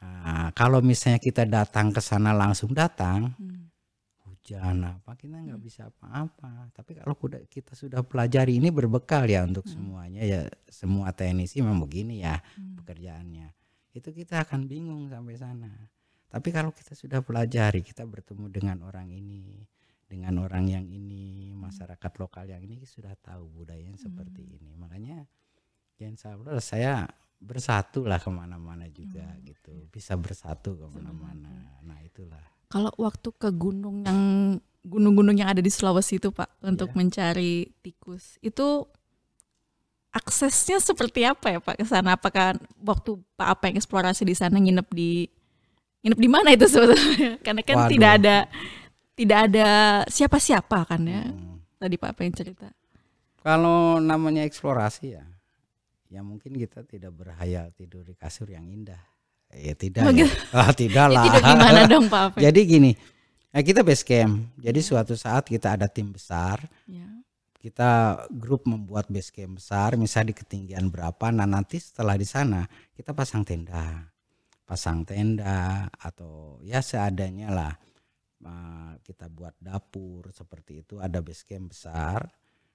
uh, 0.00 0.48
kalau 0.56 0.80
misalnya 0.80 1.20
kita 1.20 1.44
datang 1.44 1.92
ke 1.92 2.00
sana 2.00 2.32
langsung 2.32 2.72
datang 2.72 3.36
hmm. 3.36 3.47
Hujan 4.48 4.80
apa 4.88 5.12
kita 5.12 5.36
nggak 5.44 5.60
hmm. 5.60 5.68
bisa 5.68 5.92
apa-apa 5.92 6.72
tapi 6.72 6.96
kalau 6.96 7.14
kita 7.46 7.76
sudah 7.76 8.00
pelajari 8.00 8.56
ini 8.56 8.72
berbekal 8.72 9.28
ya 9.28 9.44
untuk 9.44 9.68
hmm. 9.68 9.72
semuanya 9.76 10.22
ya 10.24 10.40
semua 10.72 11.12
teknisi 11.12 11.60
memang 11.60 11.84
begini 11.84 12.24
ya 12.24 12.40
hmm. 12.40 12.80
pekerjaannya 12.80 13.52
itu 13.92 14.08
kita 14.14 14.48
akan 14.48 14.64
bingung 14.64 15.12
sampai 15.12 15.36
sana 15.36 15.72
tapi 16.28 16.52
kalau 16.52 16.76
kita 16.76 16.92
sudah 16.92 17.24
pelajari, 17.24 17.80
kita 17.80 18.04
bertemu 18.04 18.52
dengan 18.52 18.76
orang 18.84 19.08
ini, 19.08 19.64
dengan 20.04 20.44
orang 20.44 20.68
yang 20.68 20.84
ini, 20.84 21.56
masyarakat 21.56 22.12
lokal 22.20 22.44
yang 22.44 22.60
ini 22.60 22.84
sudah 22.84 23.16
tahu 23.16 23.48
budayanya 23.48 23.96
hmm. 23.96 24.04
seperti 24.04 24.44
ini. 24.44 24.76
Makanya 24.76 25.24
ya 25.96 26.06
insya 26.06 26.36
Allah 26.36 26.60
saya 26.60 27.08
bersatu 27.40 28.04
lah 28.04 28.20
ke 28.20 28.28
mana-mana 28.28 28.84
juga 28.92 29.24
hmm. 29.24 29.40
gitu, 29.48 29.74
bisa 29.88 30.20
bersatu 30.20 30.76
ke 30.76 30.86
mana-mana. 30.92 31.80
Nah 31.80 31.96
itulah. 32.04 32.44
Kalau 32.68 32.92
waktu 33.00 33.28
ke 33.32 33.48
gunung 33.52 34.04
yang 34.04 34.20
gunung-gunung 34.84 35.36
yang 35.36 35.52
ada 35.52 35.64
di 35.64 35.72
Sulawesi 35.72 36.20
itu 36.20 36.28
Pak 36.32 36.60
untuk 36.64 36.92
yeah. 36.92 36.96
mencari 36.96 37.54
tikus 37.80 38.36
itu 38.44 38.84
aksesnya 40.12 40.80
seperti 40.80 41.24
apa 41.24 41.56
ya 41.56 41.58
Pak 41.60 41.80
ke 41.80 41.84
sana? 41.88 42.16
Apakah 42.16 42.56
waktu 42.80 43.20
Pak 43.36 43.48
apa 43.58 43.62
yang 43.72 43.76
eksplorasi 43.80 44.28
di 44.28 44.36
sana 44.36 44.60
nginep 44.60 44.88
di 44.92 45.28
nginep 46.04 46.20
di 46.20 46.28
mana 46.30 46.54
itu 46.54 46.66
sebetulnya 46.70 47.36
karena 47.46 47.62
kan 47.64 47.76
Waduh. 47.84 47.90
tidak 47.90 48.10
ada 48.22 48.36
tidak 49.18 49.38
ada 49.50 49.68
siapa-siapa 50.06 50.78
kan 50.86 51.02
ya 51.02 51.22
hmm. 51.26 51.82
tadi 51.82 51.96
Pak 51.98 52.12
pengen 52.14 52.34
cerita 52.38 52.68
kalau 53.42 53.98
namanya 53.98 54.46
eksplorasi 54.46 55.18
ya 55.18 55.24
ya 56.08 56.20
mungkin 56.22 56.54
kita 56.54 56.86
tidak 56.86 57.12
berhayal 57.12 57.74
tidur 57.74 58.06
di 58.06 58.14
kasur 58.14 58.46
yang 58.48 58.64
indah 58.70 59.02
ya 59.52 59.74
tidak 59.74 60.02
oh, 60.04 60.12
ya. 60.12 60.28
ah, 60.52 60.72
tidak 60.76 61.06
lah. 61.14 61.24
ya, 61.24 61.38
gimana 61.40 61.80
dong 61.88 62.06
Pak 62.12 62.36
jadi 62.36 62.60
gini 62.64 62.92
nah 63.48 63.64
kita 63.64 63.80
base 63.80 64.04
camp. 64.04 64.54
Jadi 64.60 64.80
suatu 64.84 65.16
saat 65.16 65.48
kita 65.48 65.74
ada 65.74 65.88
tim 65.88 66.12
besar. 66.12 66.62
Ya. 66.86 67.08
kita 67.58 68.22
grup 68.30 68.70
membuat 68.70 69.10
base 69.10 69.34
camp 69.34 69.58
besar 69.58 69.98
misalnya 69.98 70.30
di 70.30 70.36
ketinggian 70.38 70.94
berapa. 70.94 71.34
Nah 71.34 71.42
nanti 71.42 71.82
setelah 71.82 72.14
di 72.14 72.22
sana 72.22 72.62
kita 72.94 73.10
pasang 73.10 73.42
tenda. 73.42 74.06
Pasang 74.62 75.02
tenda 75.02 75.90
atau 75.98 76.62
ya 76.62 76.78
seadanya 76.78 77.50
lah. 77.50 77.74
Kita 79.02 79.26
buat 79.26 79.58
dapur 79.58 80.30
seperti 80.30 80.86
itu. 80.86 81.02
Ada 81.02 81.18
base 81.18 81.42
camp 81.42 81.74
besar. 81.74 82.30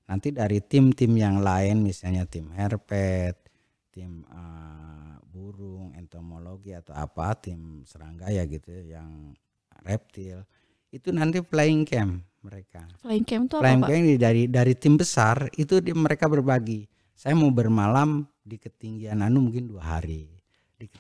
Nanti 0.10 0.36
dari 0.36 0.60
tim-tim 0.60 1.16
yang 1.16 1.40
lain 1.40 1.80
misalnya 1.80 2.28
tim 2.28 2.52
herpet 2.52 3.40
tim 3.94 4.26
uh, 4.26 5.22
burung 5.30 5.94
entomologi 5.94 6.74
atau 6.74 6.98
apa 6.98 7.38
tim 7.38 7.86
serangga 7.86 8.34
ya 8.34 8.42
gitu 8.50 8.74
yang 8.74 9.38
reptil 9.86 10.42
itu 10.90 11.10
nanti 11.14 11.42
flying 11.46 11.86
camp 11.86 12.22
mereka. 12.42 12.86
Flying 13.02 13.26
camp 13.26 13.44
itu 13.50 13.56
flying 13.62 13.82
apa 13.82 13.90
camp 13.94 14.04
Pak? 14.04 14.20
dari 14.20 14.44
dari 14.50 14.74
tim 14.74 14.94
besar 14.98 15.38
itu 15.58 15.78
di, 15.78 15.94
mereka 15.94 16.26
berbagi. 16.26 16.90
Saya 17.14 17.38
mau 17.38 17.54
bermalam 17.54 18.26
di 18.42 18.58
ketinggian 18.58 19.22
anu 19.22 19.48
mungkin 19.48 19.70
dua 19.70 19.98
hari. 19.98 20.30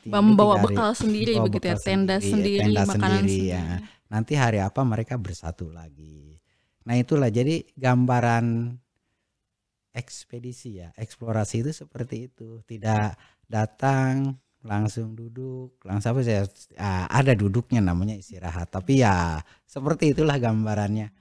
Membawa 0.07 0.63
bekal 0.63 0.95
sendiri 0.95 1.35
bawa 1.35 1.45
begitu 1.51 1.65
ya 1.67 1.75
tenda 1.75 2.15
sendiri, 2.23 2.63
sendiri 2.63 2.65
tenda 2.71 2.81
makanan 2.87 3.23
sendiri, 3.27 3.35
sendiri. 3.35 3.51
Ya 3.51 3.65
nanti 4.07 4.33
hari 4.37 4.59
apa 4.61 4.81
mereka 4.85 5.19
bersatu 5.19 5.73
lagi. 5.73 6.39
Nah 6.87 6.95
itulah. 6.95 7.27
Jadi 7.33 7.67
gambaran 7.75 8.77
ekspedisi 9.93 10.81
ya. 10.81 10.89
Eksplorasi 10.97 11.61
itu 11.63 11.71
seperti 11.71 12.27
itu. 12.27 12.59
Tidak 12.65 13.13
datang 13.45 14.35
langsung 14.65 15.13
duduk. 15.13 15.79
Langsung 15.85 16.17
apa 16.17 16.21
saya 16.25 16.43
ada 17.07 17.31
duduknya 17.37 17.79
namanya 17.79 18.17
istirahat. 18.17 18.73
Tapi 18.73 19.05
ya 19.05 19.39
seperti 19.63 20.17
itulah 20.17 20.41
gambarannya. 20.41 21.13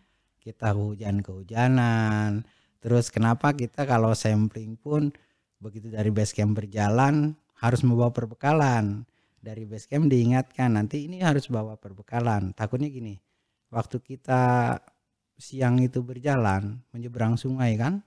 Kita 0.42 0.74
hujan 0.74 1.22
kehujanan. 1.22 2.42
Terus 2.82 3.14
kenapa 3.14 3.54
kita 3.54 3.86
kalau 3.86 4.10
sampling 4.16 4.74
pun 4.74 5.14
begitu 5.62 5.86
dari 5.86 6.10
base 6.10 6.34
camp 6.34 6.58
berjalan 6.58 7.38
harus 7.62 7.86
membawa 7.86 8.10
perbekalan. 8.10 9.06
dari 9.42 9.66
base 9.66 9.90
camp 9.90 10.06
diingatkan 10.06 10.78
nanti 10.78 11.10
ini 11.10 11.18
harus 11.18 11.50
bawa 11.50 11.74
perbekalan. 11.74 12.54
Takutnya 12.54 12.86
gini, 12.86 13.18
waktu 13.74 13.98
kita 13.98 14.78
siang 15.34 15.82
itu 15.82 15.98
berjalan 16.06 16.78
menyeberang 16.94 17.34
sungai 17.34 17.74
kan, 17.74 18.06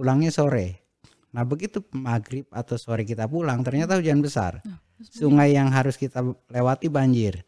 pulangnya 0.00 0.32
sore. 0.32 0.96
Nah 1.36 1.44
begitu 1.44 1.84
maghrib 1.92 2.48
atau 2.48 2.80
sore 2.80 3.04
kita 3.04 3.28
pulang 3.28 3.60
ternyata 3.60 4.00
hujan 4.00 4.24
besar. 4.24 4.64
Nah, 4.64 4.80
sungai 5.04 5.52
yang 5.52 5.68
harus 5.68 6.00
kita 6.00 6.24
lewati 6.48 6.88
banjir. 6.88 7.44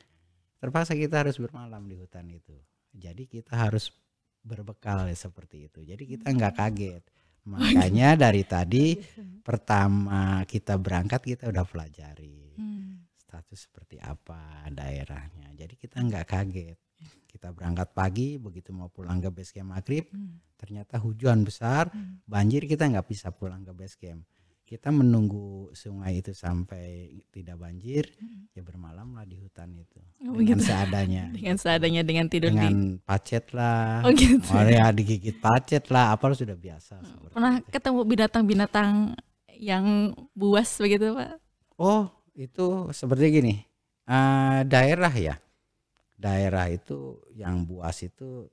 Terpaksa 0.61 0.93
kita 0.93 1.25
harus 1.25 1.41
bermalam 1.41 1.89
di 1.89 1.97
hutan 1.97 2.29
itu. 2.29 2.53
Jadi 2.93 3.25
kita 3.25 3.57
harus 3.57 3.89
berbekal 4.45 5.09
ya 5.09 5.17
seperti 5.17 5.73
itu. 5.73 5.81
Jadi 5.81 6.05
kita 6.05 6.29
nggak 6.29 6.55
kaget. 6.61 7.03
Makanya 7.49 8.21
dari 8.21 8.45
tadi 8.53 9.01
pertama 9.41 10.45
kita 10.45 10.77
berangkat 10.77 11.25
kita 11.25 11.49
udah 11.49 11.65
pelajari 11.65 12.53
hmm. 12.61 13.17
status 13.17 13.65
seperti 13.65 13.97
apa 13.97 14.69
daerahnya. 14.69 15.57
Jadi 15.57 15.75
kita 15.81 16.05
nggak 16.05 16.29
kaget. 16.29 16.79
Kita 17.33 17.49
berangkat 17.49 17.97
pagi 17.97 18.37
begitu 18.37 18.77
mau 18.77 18.93
pulang 18.93 19.17
ke 19.17 19.33
base 19.33 19.57
camp 19.57 19.73
maghrib 19.73 20.05
hmm. 20.13 20.61
ternyata 20.61 21.01
hujan 21.01 21.49
besar 21.49 21.89
hmm. 21.89 22.29
banjir 22.29 22.69
kita 22.69 22.85
nggak 22.85 23.09
bisa 23.09 23.33
pulang 23.33 23.65
ke 23.65 23.73
base 23.73 23.97
camp 23.97 24.21
kita 24.73 24.89
menunggu 24.89 25.69
sungai 25.77 26.25
itu 26.25 26.33
sampai 26.33 27.13
tidak 27.29 27.61
banjir 27.61 28.09
hmm. 28.17 28.57
ya 28.57 28.65
bermalamlah 28.65 29.29
di 29.29 29.37
hutan 29.37 29.69
itu 29.77 30.01
oh, 30.25 30.33
dengan 30.33 30.57
gitu. 30.57 30.73
seadanya 30.73 31.25
dengan 31.37 31.57
seadanya 31.61 32.01
dengan 32.01 32.27
tidur 32.33 32.57
dengan 32.57 32.97
di... 32.97 33.05
pacet 33.05 33.53
lah 33.53 34.01
oh, 34.01 34.17
gitu. 34.17 34.49
oh 34.49 34.65
ya 34.65 34.89
digigit 34.89 35.37
pacet 35.45 35.85
lah 35.93 36.17
apa 36.17 36.33
sudah 36.33 36.57
biasa 36.57 37.05
pernah 37.37 37.61
itu. 37.61 37.69
ketemu 37.69 38.01
binatang-binatang 38.17 39.13
yang 39.61 40.17
buas 40.33 40.73
begitu 40.81 41.21
pak 41.21 41.37
oh 41.77 42.09
itu 42.33 42.89
seperti 42.97 43.25
gini 43.29 43.55
uh, 44.09 44.65
daerah 44.65 45.13
ya 45.13 45.37
daerah 46.23 46.71
itu 46.71 47.19
yang 47.35 47.67
buas 47.67 47.99
itu 48.07 48.47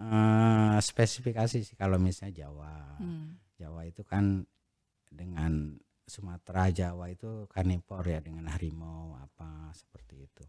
uh, 0.00 0.80
spesifikasi 0.80 1.60
sih 1.60 1.76
kalau 1.76 2.00
misalnya 2.00 2.48
Jawa 2.48 2.96
hmm. 3.04 3.60
Jawa 3.60 3.84
itu 3.84 4.00
kan 4.00 4.40
dengan 5.12 5.76
Sumatera 6.04 6.72
Jawa 6.72 7.12
itu 7.12 7.44
kanipor 7.52 8.08
ya 8.08 8.24
dengan 8.24 8.48
harimau 8.48 9.12
apa 9.20 9.68
seperti 9.76 10.24
itu 10.24 10.44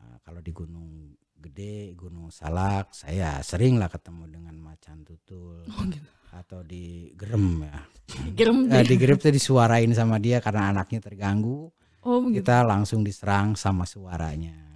nah, 0.00 0.16
kalau 0.24 0.40
di 0.40 0.52
Gunung 0.56 1.12
Gede 1.36 1.92
Gunung 1.92 2.32
Salak 2.32 2.96
saya 2.96 3.44
sering 3.44 3.76
lah 3.76 3.92
ketemu 3.92 4.24
dengan 4.32 4.56
macan 4.56 5.04
tutul 5.04 5.68
oh, 5.68 5.84
gitu. 5.92 6.08
atau 6.32 6.64
di 6.64 7.12
Gerem 7.12 7.68
ya 7.68 7.78
Gerem 8.32 8.72
eh, 8.72 8.84
di 8.88 8.96
Gerem 8.96 9.20
tuh 9.20 9.32
disuarain 9.32 9.92
sama 9.92 10.16
dia 10.16 10.40
karena 10.40 10.72
anaknya 10.72 11.04
terganggu 11.04 11.68
oh, 12.04 12.20
gitu. 12.28 12.44
kita 12.44 12.62
langsung 12.62 13.00
diserang 13.00 13.56
sama 13.56 13.88
suaranya. 13.88 14.73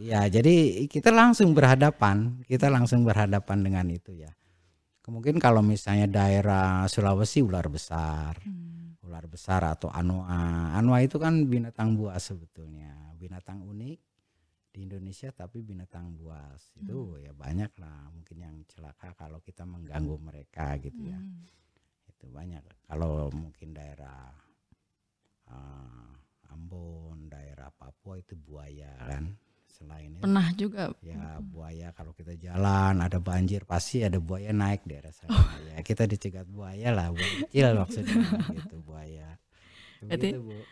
Ya, 0.00 0.24
jadi 0.32 0.88
kita 0.88 1.12
langsung 1.12 1.52
berhadapan, 1.52 2.40
kita 2.48 2.72
langsung 2.72 3.04
berhadapan 3.04 3.60
dengan 3.60 3.86
itu 3.92 4.16
ya. 4.16 4.32
Mungkin 5.10 5.36
kalau 5.36 5.60
misalnya 5.60 6.08
daerah 6.08 6.88
Sulawesi 6.88 7.44
ular 7.44 7.66
besar, 7.68 8.40
hmm. 8.40 9.04
ular 9.04 9.26
besar 9.28 9.60
atau 9.66 9.92
anoa. 9.92 10.72
Anoa 10.72 11.04
itu 11.04 11.20
kan 11.20 11.44
binatang 11.50 11.98
buas 12.00 12.32
sebetulnya, 12.32 12.94
binatang 13.18 13.60
unik 13.60 13.98
di 14.70 14.86
Indonesia 14.86 15.34
tapi 15.34 15.66
binatang 15.66 16.14
buas 16.14 16.62
itu 16.78 16.94
hmm. 16.94 17.26
ya 17.26 17.32
banyak 17.34 17.74
lah 17.82 18.06
mungkin 18.14 18.38
yang 18.38 18.56
celaka 18.70 19.18
kalau 19.18 19.42
kita 19.42 19.66
mengganggu 19.66 20.16
mereka 20.22 20.78
gitu 20.78 21.10
ya. 21.10 21.18
Hmm. 21.18 21.42
Itu 22.06 22.30
banyak. 22.30 22.62
Kalau 22.86 23.34
mungkin 23.34 23.74
daerah 23.74 24.30
uh, 25.50 26.54
Ambon, 26.54 27.26
daerah 27.26 27.74
Papua 27.74 28.22
itu 28.22 28.38
buaya 28.38 28.94
kan 29.10 29.49
selain 29.70 30.10
itu 30.12 30.22
pernah 30.22 30.46
juga. 30.58 30.90
Ya 31.00 31.38
buaya 31.40 31.94
kalau 31.94 32.12
kita 32.12 32.34
jalan 32.36 33.00
ada 33.00 33.18
banjir 33.22 33.62
pasti 33.64 34.02
ada 34.02 34.18
buaya 34.18 34.50
naik 34.50 34.84
daerah 34.84 35.14
sana. 35.14 35.32
Oh. 35.32 35.48
ya 35.70 35.78
kita 35.80 36.04
dicegat 36.04 36.50
buaya 36.50 36.90
lah 36.90 37.14
buaya 37.14 37.46
kecil 37.46 37.68
maksudnya 37.78 38.16
gitu 38.58 38.76
buaya. 38.82 39.28
Berarti 40.00 40.28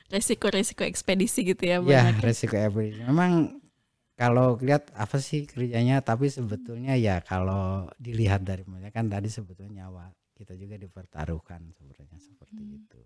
resiko-resiko 0.08 0.82
ekspedisi 0.88 1.44
gitu 1.44 1.62
ya 1.64 1.78
Ya 1.84 2.10
resiko 2.18 2.56
ekspedisi. 2.56 3.04
Memang 3.04 3.60
kalau 4.18 4.58
lihat 4.58 4.90
apa 4.98 5.22
sih 5.22 5.46
kerjanya 5.46 6.02
tapi 6.02 6.26
sebetulnya 6.26 6.98
ya 6.98 7.22
kalau 7.22 7.86
dilihat 8.02 8.42
dari 8.42 8.66
mana 8.66 8.90
kan 8.90 9.06
tadi 9.06 9.30
sebetulnya 9.30 9.86
nyawa 9.86 10.10
kita 10.34 10.58
juga 10.58 10.74
dipertaruhkan 10.74 11.70
sebenarnya 11.76 12.18
seperti 12.18 12.62
hmm. 12.62 12.78
itu. 12.82 13.00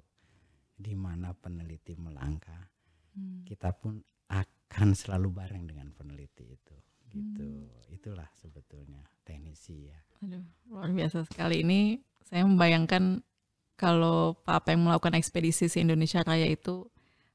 Di 0.82 0.94
mana 0.96 1.36
peneliti 1.36 1.94
melangkah 1.98 2.70
hmm. 3.14 3.44
kita 3.44 3.76
pun 3.76 4.00
akan 4.72 4.96
selalu 4.96 5.28
bareng 5.36 5.68
dengan 5.68 5.92
peneliti 5.92 6.48
itu. 6.48 6.76
Gitu. 7.12 7.44
Hmm. 7.44 7.68
itulah 7.92 8.24
sebetulnya 8.40 9.04
teknisi 9.20 9.92
ya. 9.92 9.98
Aduh 10.24 10.40
luar 10.72 10.88
biasa 10.88 11.28
sekali. 11.28 11.60
Ini 11.60 12.00
saya 12.24 12.48
membayangkan 12.48 13.20
kalau 13.76 14.32
Pak 14.40 14.64
Apeng 14.64 14.80
melakukan 14.80 15.12
ekspedisi 15.20 15.68
se 15.68 15.76
Indonesia 15.76 16.24
Raya 16.24 16.48
itu 16.48 16.88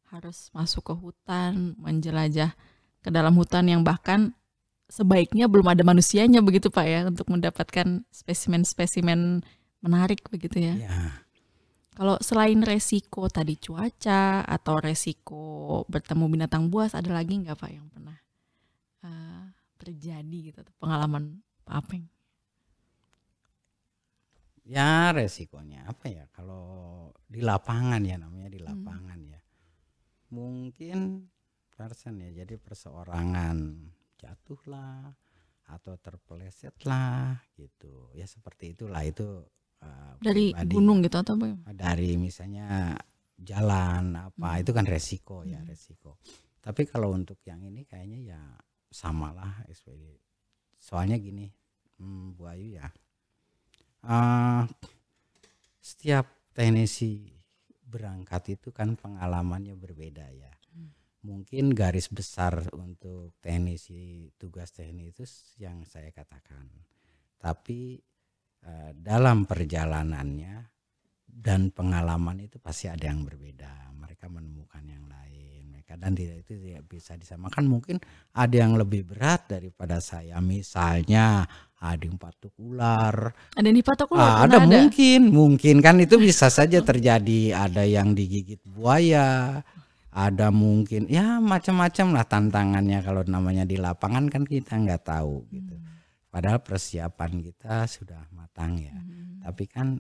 harus 0.10 0.50
masuk 0.50 0.90
ke 0.90 0.94
hutan 0.98 1.78
menjelajah 1.78 2.58
ke 3.06 3.10
dalam 3.14 3.38
hutan 3.38 3.70
yang 3.70 3.86
bahkan 3.86 4.34
sebaiknya 4.90 5.46
belum 5.46 5.68
ada 5.68 5.84
manusianya 5.86 6.42
begitu 6.42 6.74
Pak 6.74 6.86
ya 6.88 7.00
untuk 7.06 7.30
mendapatkan 7.30 8.08
spesimen-spesimen 8.10 9.46
menarik 9.84 10.26
begitu 10.32 10.58
ya. 10.64 10.74
ya 10.74 11.27
kalau 11.98 12.22
selain 12.22 12.62
resiko 12.62 13.26
tadi 13.26 13.58
cuaca 13.58 14.46
atau 14.46 14.78
resiko 14.78 15.82
bertemu 15.90 16.30
binatang 16.30 16.70
buas, 16.70 16.94
ada 16.94 17.10
lagi 17.10 17.42
nggak 17.42 17.58
Pak 17.58 17.72
yang 17.74 17.90
pernah 17.90 18.14
uh, 19.02 19.50
terjadi 19.82 20.54
gitu 20.54 20.62
pengalaman 20.78 21.42
Pak 21.66 21.74
Apeng? 21.74 22.06
Ya 24.62 25.10
resikonya 25.10 25.90
apa 25.90 26.06
ya 26.06 26.30
kalau 26.38 27.10
di 27.26 27.42
lapangan 27.42 28.06
ya 28.06 28.22
namanya 28.22 28.54
di 28.54 28.62
hmm. 28.62 28.68
lapangan 28.70 29.18
hmm. 29.18 29.32
ya 29.34 29.40
mungkin 30.30 31.26
persen 31.74 32.22
ya 32.22 32.46
jadi 32.46 32.62
perseorangan 32.62 33.58
jatuhlah 34.22 35.18
atau 35.66 35.98
terpeleset 35.98 36.78
lah 36.86 37.42
gitu 37.58 38.14
ya 38.14 38.30
seperti 38.30 38.78
itulah 38.78 39.02
itu 39.02 39.50
uh, 39.84 40.16
dari 40.22 40.54
pribadi. 40.54 40.74
gunung 40.74 40.98
gitu 41.06 41.18
atau 41.20 41.34
apa? 41.38 41.74
Dari 41.74 42.16
misalnya 42.18 42.98
jalan 43.38 44.18
apa 44.18 44.58
hmm. 44.58 44.62
itu 44.66 44.72
kan 44.74 44.86
resiko 44.90 45.46
ya 45.46 45.62
hmm. 45.62 45.70
resiko. 45.70 46.18
Tapi 46.62 46.84
kalau 46.90 47.14
untuk 47.14 47.40
yang 47.46 47.64
ini 47.64 47.86
kayaknya 47.86 48.20
ya 48.36 48.42
samalah 48.92 49.64
SPD. 49.70 50.20
Soalnya 50.78 51.20
gini, 51.20 51.48
hmm, 52.00 52.38
Bu 52.38 52.48
Ayu 52.48 52.80
ya, 52.80 52.88
uh, 54.08 54.64
setiap 55.80 56.28
teknisi 56.52 57.32
berangkat 57.88 58.60
itu 58.60 58.76
kan 58.76 59.00
pengalamannya 59.00 59.76
berbeda 59.80 60.28
ya. 60.32 60.52
Hmm. 60.76 60.92
Mungkin 61.24 61.72
garis 61.72 62.12
besar 62.12 62.68
untuk 62.76 63.36
teknisi 63.40 64.32
tugas 64.36 64.76
teknis 64.76 65.16
itu 65.16 65.24
yang 65.64 65.88
saya 65.88 66.12
katakan. 66.12 66.68
Tapi 67.40 68.02
Eh, 68.68 68.92
dalam 69.00 69.48
perjalanannya 69.48 70.56
dan 71.24 71.72
pengalaman 71.72 72.44
itu 72.44 72.60
pasti 72.60 72.92
ada 72.92 73.08
yang 73.08 73.24
berbeda. 73.24 73.96
Mereka 73.96 74.28
menemukan 74.28 74.84
yang 74.84 75.08
lain. 75.08 75.72
Mereka 75.72 75.96
dan 75.96 76.12
tidak 76.12 76.44
itu 76.44 76.60
tidak 76.60 76.84
bisa 76.84 77.16
disamakan. 77.16 77.64
Mungkin 77.64 77.96
ada 78.36 78.56
yang 78.58 78.76
lebih 78.76 79.08
berat 79.08 79.48
daripada 79.48 80.04
saya. 80.04 80.44
Misalnya 80.44 81.48
ada 81.80 82.04
yang 82.04 82.20
patuk 82.20 82.52
ular. 82.60 83.32
Ada 83.56 83.72
yang 83.72 83.80
patuk 83.88 84.12
ular. 84.12 84.26
Ah, 84.26 84.38
ada, 84.44 84.60
ada 84.60 84.68
mungkin, 84.68 85.32
mungkin 85.32 85.80
kan 85.80 85.96
itu 86.04 86.20
bisa 86.20 86.52
saja 86.52 86.84
terjadi. 86.84 87.56
Ada 87.56 87.88
yang 87.88 88.12
digigit 88.12 88.60
buaya. 88.68 89.64
Ada 90.12 90.50
mungkin 90.52 91.08
ya 91.08 91.38
macam-macam 91.38 92.08
lah 92.18 92.26
tantangannya 92.26 93.00
kalau 93.06 93.22
namanya 93.24 93.64
di 93.64 93.78
lapangan 93.78 94.28
kan 94.28 94.44
kita 94.44 94.76
nggak 94.76 95.08
tahu 95.08 95.46
gitu. 95.54 95.78
Hmm 95.78 95.97
Padahal 96.38 96.62
persiapan 96.62 97.42
kita 97.42 97.90
sudah 97.90 98.30
matang 98.30 98.78
ya. 98.78 98.94
Hmm. 98.94 99.42
Tapi 99.42 99.66
kan 99.66 99.98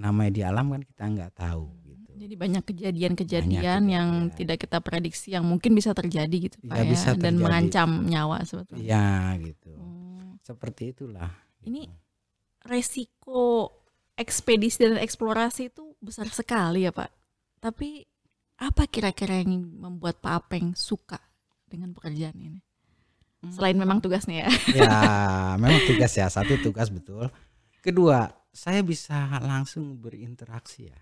namanya 0.00 0.32
di 0.32 0.40
alam 0.40 0.72
kan 0.72 0.80
kita 0.80 1.04
nggak 1.12 1.32
tahu 1.36 1.68
gitu. 1.84 2.10
Jadi 2.24 2.34
banyak 2.40 2.64
kejadian-kejadian 2.64 3.82
yang 3.92 4.08
tidak 4.32 4.64
kita 4.64 4.80
prediksi 4.80 5.36
yang 5.36 5.44
mungkin 5.44 5.76
bisa 5.76 5.92
terjadi 5.92 6.48
gitu 6.48 6.56
Pak 6.64 6.72
ya, 6.72 6.80
ya 6.80 6.84
bisa 6.88 7.10
terjadi. 7.12 7.20
dan 7.20 7.34
mengancam 7.36 7.90
nyawa 8.08 8.40
sebetulnya. 8.48 8.80
Iya 8.80 9.12
gitu. 9.44 9.76
Hmm. 9.76 10.40
Seperti 10.40 10.96
itulah. 10.96 11.28
Gitu. 11.60 11.68
Ini 11.68 11.82
resiko 12.64 13.68
ekspedisi 14.16 14.88
dan 14.88 14.96
eksplorasi 15.04 15.68
itu 15.68 16.00
besar 16.00 16.32
sekali 16.32 16.88
ya 16.88 16.96
Pak. 16.96 17.12
Tapi 17.60 18.08
apa 18.56 18.88
kira-kira 18.88 19.36
yang 19.36 19.68
membuat 19.84 20.16
Pak 20.24 20.48
Apeng 20.48 20.72
suka 20.72 21.20
dengan 21.68 21.92
pekerjaan 21.92 22.40
ini? 22.40 22.64
Selain 23.52 23.76
memang 23.76 24.00
tugasnya 24.00 24.46
ya. 24.46 24.50
Ya, 24.80 24.96
memang 25.60 25.82
tugas 25.84 26.12
ya. 26.16 26.30
Satu 26.30 26.56
tugas 26.62 26.88
betul. 26.88 27.28
Kedua, 27.84 28.32
saya 28.54 28.80
bisa 28.80 29.40
langsung 29.44 30.00
berinteraksi 30.00 30.88
ya. 30.88 31.00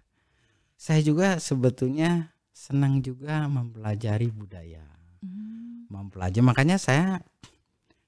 Saya 0.75 0.99
juga 1.05 1.39
sebetulnya 1.39 2.35
senang 2.51 2.99
juga 3.05 3.47
mempelajari 3.47 4.33
budaya. 4.35 4.83
Hmm. 5.23 5.87
Mempelajari 5.87 6.43
makanya 6.43 6.81
saya 6.81 7.23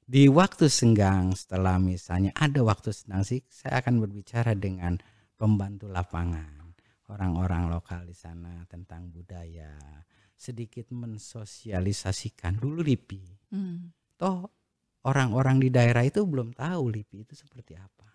di 0.05 0.27
waktu 0.27 0.67
senggang 0.67 1.33
setelah 1.39 1.79
misalnya 1.79 2.35
ada 2.35 2.61
waktu 2.61 2.91
senang 2.91 3.25
sih 3.25 3.41
saya 3.47 3.81
akan 3.81 4.05
berbicara 4.05 4.53
dengan 4.53 5.01
pembantu 5.39 5.89
lapangan 5.89 6.65
orang-orang 7.09 7.69
lokal 7.69 8.05
di 8.09 8.17
sana 8.17 8.65
tentang 8.69 9.13
budaya 9.13 9.77
sedikit 10.35 10.91
mensosialisasikan 10.93 12.59
dulu 12.59 12.81
LIPI. 12.85 13.23
Hmm. 13.53 13.93
Toh 14.15 14.49
orang-orang 15.05 15.61
di 15.61 15.69
daerah 15.69 16.03
itu 16.03 16.25
belum 16.25 16.57
tahu 16.57 16.83
LIPI 16.91 17.29
itu 17.29 17.35
seperti 17.37 17.77
apa. 17.77 18.09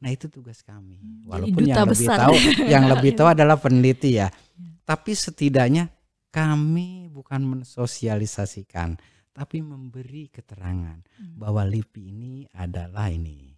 Nah 0.00 0.08
itu 0.08 0.32
tugas 0.32 0.64
kami. 0.64 0.96
Hmm, 0.96 1.28
Walaupun 1.28 1.62
yang 1.66 1.84
lebih 1.84 2.08
tahu, 2.08 2.34
yang 2.64 2.84
lebih 2.88 3.12
tahu 3.18 3.28
adalah 3.28 3.56
peneliti 3.60 4.16
ya. 4.16 4.28
ya. 4.32 4.70
Tapi 4.86 5.12
setidaknya 5.12 5.92
kami 6.32 7.10
bukan 7.12 7.44
mensosialisasikan, 7.44 8.96
tapi 9.34 9.60
memberi 9.60 10.32
keterangan 10.32 11.04
hmm. 11.04 11.36
bahwa 11.36 11.66
LIPI 11.68 12.02
ini 12.14 12.34
adalah 12.56 13.12
ini 13.12 13.50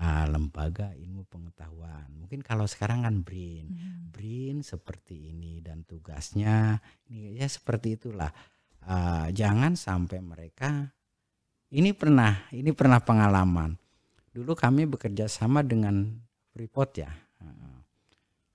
uh, 0.00 0.26
lembaga 0.26 0.90
ilmu 0.98 1.28
pengetahuan. 1.30 2.10
Mungkin 2.18 2.42
kalau 2.42 2.66
sekarang 2.66 3.06
kan 3.06 3.22
BRIN, 3.22 3.66
hmm. 3.70 4.02
BRIN 4.10 4.56
seperti 4.66 5.30
ini 5.30 5.62
dan 5.62 5.86
tugasnya 5.86 6.82
ini 7.06 7.38
ya 7.38 7.46
seperti 7.46 8.00
itulah. 8.00 8.32
Uh, 8.84 9.32
jangan 9.32 9.80
sampai 9.80 10.20
mereka 10.20 10.92
ini 11.74 11.90
pernah 11.90 12.46
ini 12.54 12.70
pernah 12.70 13.02
pengalaman. 13.02 13.74
Dulu 14.30 14.54
kami 14.54 14.86
bekerja 14.86 15.26
sama 15.26 15.66
dengan 15.66 16.06
Freeport 16.54 16.90
ya. 16.94 17.10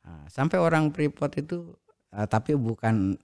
Uh, 0.09 0.25
sampai 0.31 0.57
orang 0.57 0.89
Freeport 0.95 1.37
itu 1.37 1.75
uh, 2.15 2.25
tapi 2.25 2.55
bukan 2.55 3.19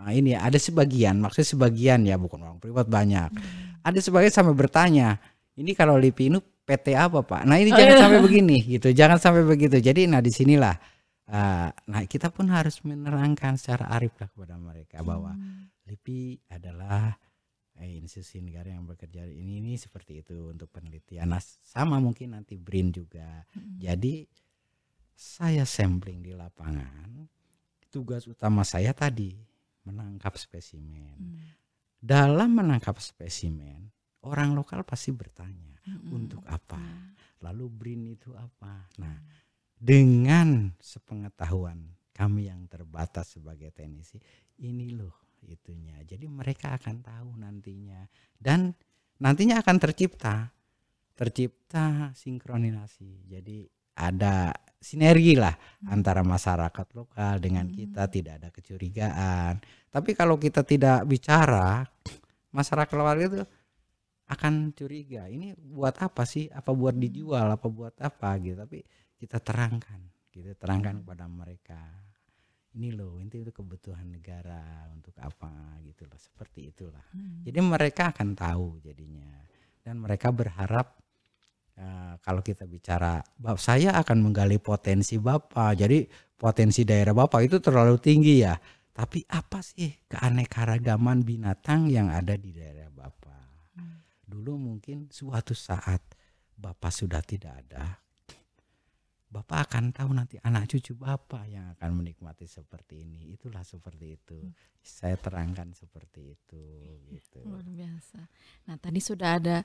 Nah, 0.00 0.16
ini 0.16 0.32
ada 0.32 0.56
sebagian, 0.56 1.20
maksudnya 1.20 1.48
sebagian 1.52 2.00
ya 2.08 2.16
bukan 2.16 2.40
orang 2.40 2.56
privat 2.56 2.88
banyak. 2.88 3.28
Hmm. 3.36 3.84
Ada 3.84 4.00
sebagian 4.00 4.32
sampai 4.32 4.56
bertanya, 4.56 5.20
ini 5.60 5.76
kalau 5.76 6.00
LIPI 6.00 6.32
ini 6.32 6.40
PT 6.40 6.96
apa 6.96 7.20
pak? 7.20 7.44
Nah 7.44 7.60
ini 7.60 7.68
oh, 7.68 7.76
jangan 7.76 7.94
iya. 7.96 8.00
sampai 8.00 8.20
begini 8.24 8.56
gitu, 8.64 8.88
jangan 8.96 9.18
sampai 9.20 9.44
begitu. 9.44 9.76
Jadi 9.76 10.08
nah 10.08 10.24
di 10.24 10.32
sinilah, 10.32 10.72
uh, 11.28 11.68
nah 11.68 12.00
kita 12.08 12.32
pun 12.32 12.48
harus 12.48 12.80
menerangkan 12.80 13.60
secara 13.60 13.92
arif 13.92 14.16
lah 14.16 14.28
kepada 14.32 14.56
mereka 14.56 15.04
bahwa 15.04 15.36
hmm. 15.36 15.84
LIPI 15.84 16.48
adalah 16.48 17.12
eh, 17.80 17.96
institusi 17.96 18.44
negara 18.44 18.70
yang 18.70 18.84
bekerja 18.84 19.24
ini 19.24 19.64
ini 19.64 19.74
seperti 19.80 20.20
itu 20.20 20.52
untuk 20.52 20.68
penelitian. 20.68 21.32
Nah 21.32 21.42
sama 21.64 21.96
mungkin 21.96 22.36
nanti 22.36 22.60
BRIN 22.60 22.92
juga. 22.92 23.42
Hmm. 23.56 23.80
Jadi 23.80 24.28
saya 25.16 25.64
sampling 25.68 26.24
di 26.24 26.32
lapangan, 26.32 27.28
tugas 27.92 28.24
utama 28.24 28.64
saya 28.64 28.92
tadi 28.92 29.36
menangkap 29.84 30.36
spesimen. 30.36 31.16
Hmm. 31.16 31.40
Dalam 32.00 32.56
menangkap 32.56 32.96
spesimen, 33.00 33.92
orang 34.24 34.56
lokal 34.56 34.84
pasti 34.84 35.12
bertanya 35.12 35.76
hmm. 35.84 36.08
untuk 36.08 36.40
apa, 36.48 36.80
hmm. 36.80 37.44
lalu 37.44 37.64
brin 37.68 38.02
itu 38.08 38.32
apa. 38.32 38.88
Nah, 38.96 39.16
dengan 39.76 40.72
sepengetahuan 40.80 41.84
kami 42.16 42.48
yang 42.48 42.64
terbatas 42.68 43.36
sebagai 43.36 43.72
teknisi, 43.72 44.20
ini 44.60 44.92
loh 44.92 45.29
itunya. 45.46 45.96
Jadi 46.04 46.28
mereka 46.28 46.76
akan 46.76 47.00
tahu 47.00 47.38
nantinya 47.40 48.04
dan 48.36 48.74
nantinya 49.20 49.60
akan 49.60 49.76
tercipta 49.78 50.50
tercipta 51.20 52.16
sinkronisasi. 52.16 53.28
Jadi 53.28 53.68
ada 54.00 54.56
sinergi 54.80 55.36
lah 55.36 55.52
hmm. 55.52 55.92
antara 55.92 56.24
masyarakat 56.24 56.86
lokal 56.96 57.36
dengan 57.36 57.68
hmm. 57.68 57.76
kita 57.76 58.02
tidak 58.08 58.34
ada 58.40 58.48
kecurigaan. 58.48 59.60
Tapi 59.92 60.16
kalau 60.16 60.40
kita 60.40 60.64
tidak 60.64 61.04
bicara, 61.04 61.84
masyarakat 62.56 62.94
lokal 62.96 63.16
itu 63.20 63.40
akan 64.32 64.72
curiga. 64.72 65.28
Ini 65.28 65.52
buat 65.60 66.00
apa 66.00 66.24
sih? 66.24 66.48
Apa 66.48 66.72
buat 66.72 66.96
hmm. 66.96 67.04
dijual? 67.04 67.46
Apa 67.52 67.68
buat 67.68 67.92
apa 68.00 68.40
gitu. 68.40 68.56
Tapi 68.56 68.80
kita 69.20 69.44
terangkan, 69.44 70.00
kita 70.32 70.56
terangkan 70.56 70.96
hmm. 70.96 71.00
kepada 71.04 71.26
mereka. 71.28 71.80
Ini 72.70 72.94
loh, 72.94 73.18
ini 73.18 73.26
itu 73.26 73.50
kebutuhan 73.50 74.14
negara 74.14 74.86
untuk 74.94 75.14
apa 75.18 75.82
gitu 75.82 76.06
loh. 76.06 76.20
Seperti 76.20 76.70
itulah. 76.70 77.02
Hmm. 77.10 77.42
Jadi 77.42 77.58
mereka 77.58 78.14
akan 78.14 78.38
tahu 78.38 78.78
jadinya. 78.78 79.42
Dan 79.82 79.98
mereka 80.02 80.30
berharap 80.30 81.00
Uh, 81.80 82.20
kalau 82.20 82.44
kita 82.44 82.68
bicara, 82.68 83.24
saya 83.56 83.96
akan 83.96 84.20
menggali 84.20 84.60
potensi 84.60 85.16
Bapak. 85.16 85.80
Jadi 85.80 86.04
potensi 86.36 86.84
daerah 86.84 87.16
Bapak 87.16 87.40
itu 87.40 87.56
terlalu 87.56 87.96
tinggi 87.96 88.44
ya. 88.44 88.52
Tapi 88.92 89.24
apa 89.32 89.64
sih 89.64 89.88
keanekaragaman 90.04 91.24
binatang 91.24 91.88
yang 91.88 92.12
ada 92.12 92.36
di 92.36 92.52
daerah 92.52 92.92
Bapak? 92.92 93.80
Hmm. 93.80 94.04
Dulu 94.28 94.60
mungkin 94.60 95.08
suatu 95.08 95.56
saat 95.56 96.04
Bapak 96.52 96.92
sudah 96.92 97.24
tidak 97.24 97.64
ada. 97.64 97.96
Bapak 99.30 99.70
akan 99.70 99.94
tahu 99.94 100.10
nanti 100.10 100.42
anak 100.42 100.66
cucu 100.66 100.98
Bapak 100.98 101.46
yang 101.46 101.70
akan 101.78 102.02
menikmati 102.02 102.50
seperti 102.50 103.06
ini. 103.06 103.30
Itulah 103.30 103.62
seperti 103.62 104.18
itu. 104.18 104.38
Hmm. 104.42 104.52
Saya 104.82 105.14
terangkan 105.14 105.70
seperti 105.70 106.34
itu 106.34 106.64
gitu. 107.14 107.38
Luar 107.46 107.62
biasa. 107.62 108.26
Nah, 108.66 108.76
tadi 108.82 108.98
sudah 108.98 109.38
ada 109.38 109.62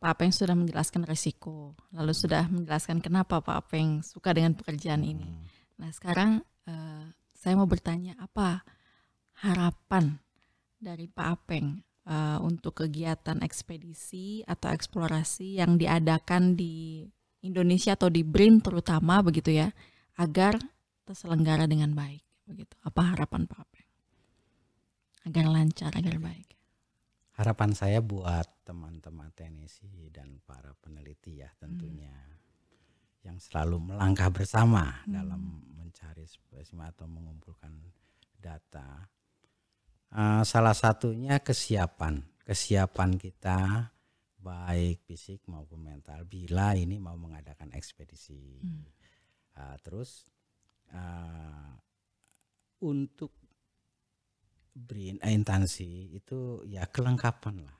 Pak 0.00 0.16
Apeng 0.16 0.32
sudah 0.32 0.56
menjelaskan 0.56 1.04
resiko, 1.04 1.76
lalu 1.92 2.16
sudah 2.16 2.48
menjelaskan 2.48 3.04
kenapa 3.04 3.44
Pak 3.44 3.68
Apeng 3.68 4.00
suka 4.00 4.32
dengan 4.32 4.56
pekerjaan 4.56 5.04
ini. 5.04 5.28
Hmm. 5.28 5.44
Nah 5.76 5.90
sekarang 5.92 6.30
uh, 6.64 7.04
saya 7.36 7.52
mau 7.52 7.68
bertanya 7.68 8.16
apa 8.16 8.64
harapan 9.44 10.16
dari 10.80 11.04
Pak 11.04 11.28
Apeng 11.28 11.84
uh, 12.08 12.40
untuk 12.40 12.80
kegiatan 12.80 13.44
ekspedisi 13.44 14.40
atau 14.48 14.72
eksplorasi 14.72 15.60
yang 15.60 15.76
diadakan 15.76 16.56
di 16.56 17.04
Indonesia 17.40 17.96
atau 17.96 18.12
di 18.12 18.20
BRIN 18.20 18.60
terutama 18.60 19.24
begitu 19.24 19.54
ya, 19.54 19.72
agar 20.20 20.60
terselenggara 21.04 21.64
dengan 21.64 21.92
baik 21.96 22.22
begitu. 22.44 22.76
Apa 22.84 23.16
harapan 23.16 23.48
Pak 23.48 23.58
Apeng? 23.58 23.88
Agar 25.28 25.44
lancar, 25.48 25.92
agar 25.96 26.16
baik 26.20 26.50
harapan 27.40 27.72
saya 27.72 28.04
buat 28.04 28.68
teman-teman 28.68 29.32
teknisi 29.32 30.12
dan 30.12 30.44
para 30.44 30.76
peneliti 30.76 31.40
ya 31.40 31.48
tentunya 31.56 32.12
hmm. 32.12 33.24
yang 33.24 33.40
selalu 33.40 33.80
melangkah 33.80 34.28
bersama 34.28 35.00
hmm. 35.08 35.08
dalam 35.08 35.40
mencari 35.72 36.28
spesimen 36.28 36.92
atau 36.92 37.08
mengumpulkan 37.08 37.72
data. 38.36 39.08
Uh, 40.12 40.44
salah 40.44 40.76
satunya 40.76 41.40
kesiapan, 41.40 42.20
kesiapan 42.44 43.16
kita 43.16 43.88
baik 44.40 45.04
fisik 45.04 45.44
maupun 45.46 45.84
mental 45.84 46.24
bila 46.24 46.72
ini 46.72 46.96
mau 46.96 47.14
mengadakan 47.14 47.70
ekspedisi. 47.76 48.60
Hmm. 48.64 48.88
Uh, 49.54 49.76
terus 49.84 50.24
uh, 50.96 51.76
untuk 52.80 53.36
BRIN 54.70 55.20
eh, 55.20 55.34
intansi 55.34 56.14
itu 56.14 56.64
ya 56.64 56.86
kelengkapan 56.88 57.66
lah 57.66 57.76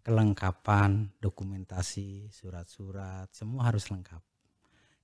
kelengkapan 0.00 1.12
dokumentasi 1.20 2.32
surat-surat 2.32 3.28
semua 3.34 3.68
harus 3.68 3.92
lengkap 3.92 4.22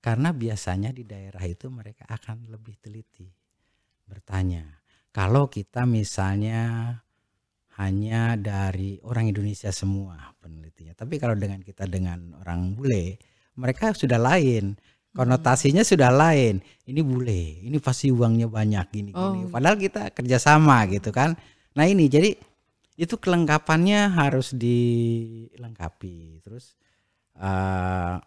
karena 0.00 0.32
biasanya 0.32 0.94
di 0.94 1.04
daerah 1.04 1.42
itu 1.44 1.68
mereka 1.68 2.08
akan 2.08 2.48
lebih 2.48 2.80
teliti 2.80 3.28
bertanya 4.06 4.80
kalau 5.12 5.50
kita 5.50 5.84
misalnya 5.84 6.88
hanya 7.80 8.38
dari 8.38 9.02
orang 9.02 9.30
Indonesia 9.30 9.74
semua 9.74 10.34
penelitinya 10.38 10.94
tapi 10.94 11.18
kalau 11.18 11.34
dengan 11.34 11.58
kita 11.62 11.90
dengan 11.90 12.38
orang 12.38 12.74
bule 12.78 13.18
mereka 13.58 13.94
sudah 13.94 14.18
lain 14.18 14.78
konotasinya 15.14 15.87
sudah 15.87 16.10
lain. 16.10 16.58
Ini 16.84 17.00
bule, 17.06 17.62
ini 17.64 17.78
pasti 17.78 18.10
uangnya 18.10 18.50
banyak 18.50 18.87
gini 18.90 19.10
gini. 19.14 19.42
Oh. 19.46 19.48
Padahal 19.48 19.78
kita 19.78 20.10
kerjasama 20.10 20.90
gitu 20.90 21.14
kan. 21.14 21.38
Nah 21.78 21.87
ini 21.87 22.10
jadi 22.10 22.34
itu 22.98 23.14
kelengkapannya 23.16 24.10
harus 24.10 24.52
dilengkapi. 24.52 26.42
Terus 26.42 26.74
uh, 27.38 28.18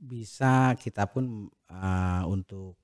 bisa 0.00 0.74
kita 0.80 1.06
pun 1.12 1.46
uh, 1.70 2.24
untuk 2.26 2.80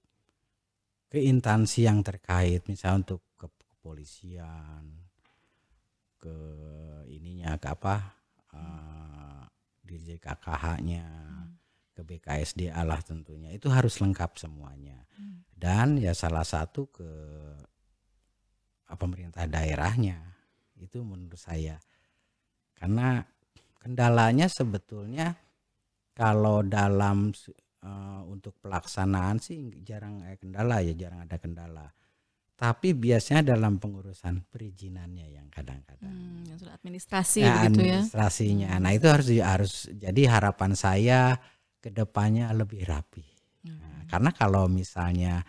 keintansi 1.09 1.89
yang 1.89 2.05
terkait, 2.05 2.69
misalnya 2.69 3.09
untuk 3.09 3.21
ke 3.41 3.49
kepolisian, 3.49 5.08
ke 6.19 6.37
ininya 7.09 7.57
ke 7.57 7.69
apa, 7.71 7.97
uh, 8.53 9.43
dirjen 9.87 10.19
KKH-nya. 10.21 11.07
Hmm 11.07 11.29
ke 11.99 12.07
BKSDA 12.07 12.79
lah 12.87 13.03
tentunya 13.03 13.51
itu 13.51 13.67
harus 13.67 13.99
lengkap 13.99 14.39
semuanya 14.39 15.03
hmm. 15.19 15.51
dan 15.59 15.99
ya 15.99 16.15
salah 16.15 16.47
satu 16.47 16.87
ke 16.95 17.11
pemerintah 18.95 19.51
daerahnya 19.51 20.23
itu 20.79 21.03
menurut 21.03 21.35
saya 21.35 21.83
karena 22.79 23.27
kendalanya 23.83 24.47
sebetulnya 24.47 25.35
kalau 26.15 26.63
dalam 26.63 27.35
uh, 27.83 28.23
untuk 28.31 28.55
pelaksanaan 28.63 29.43
sih 29.43 29.83
jarang 29.83 30.23
ada 30.23 30.39
kendala 30.39 30.79
ya 30.87 30.95
jarang 30.95 31.27
ada 31.27 31.35
kendala 31.35 31.91
tapi 32.59 32.91
biasanya 32.91 33.55
dalam 33.55 33.79
pengurusan 33.79 34.43
perizinannya 34.51 35.31
yang 35.31 35.47
kadang-kadang. 35.47 36.11
Hmm, 36.11 36.43
yang 36.43 36.59
administrasi 36.75 37.47
ya, 37.47 37.63
begitu 37.63 37.87
ya. 37.87 38.03
administrasinya. 38.03 38.71
Nah 38.83 38.91
itu 38.99 39.07
harus 39.07 39.29
harus 39.39 39.73
jadi 39.95 40.23
harapan 40.27 40.75
saya 40.75 41.39
ke 41.79 41.95
depannya 41.95 42.51
lebih 42.51 42.83
rapi. 42.83 43.23
Hmm. 43.63 43.79
nah, 43.79 44.03
karena 44.11 44.31
kalau 44.35 44.67
misalnya 44.67 45.47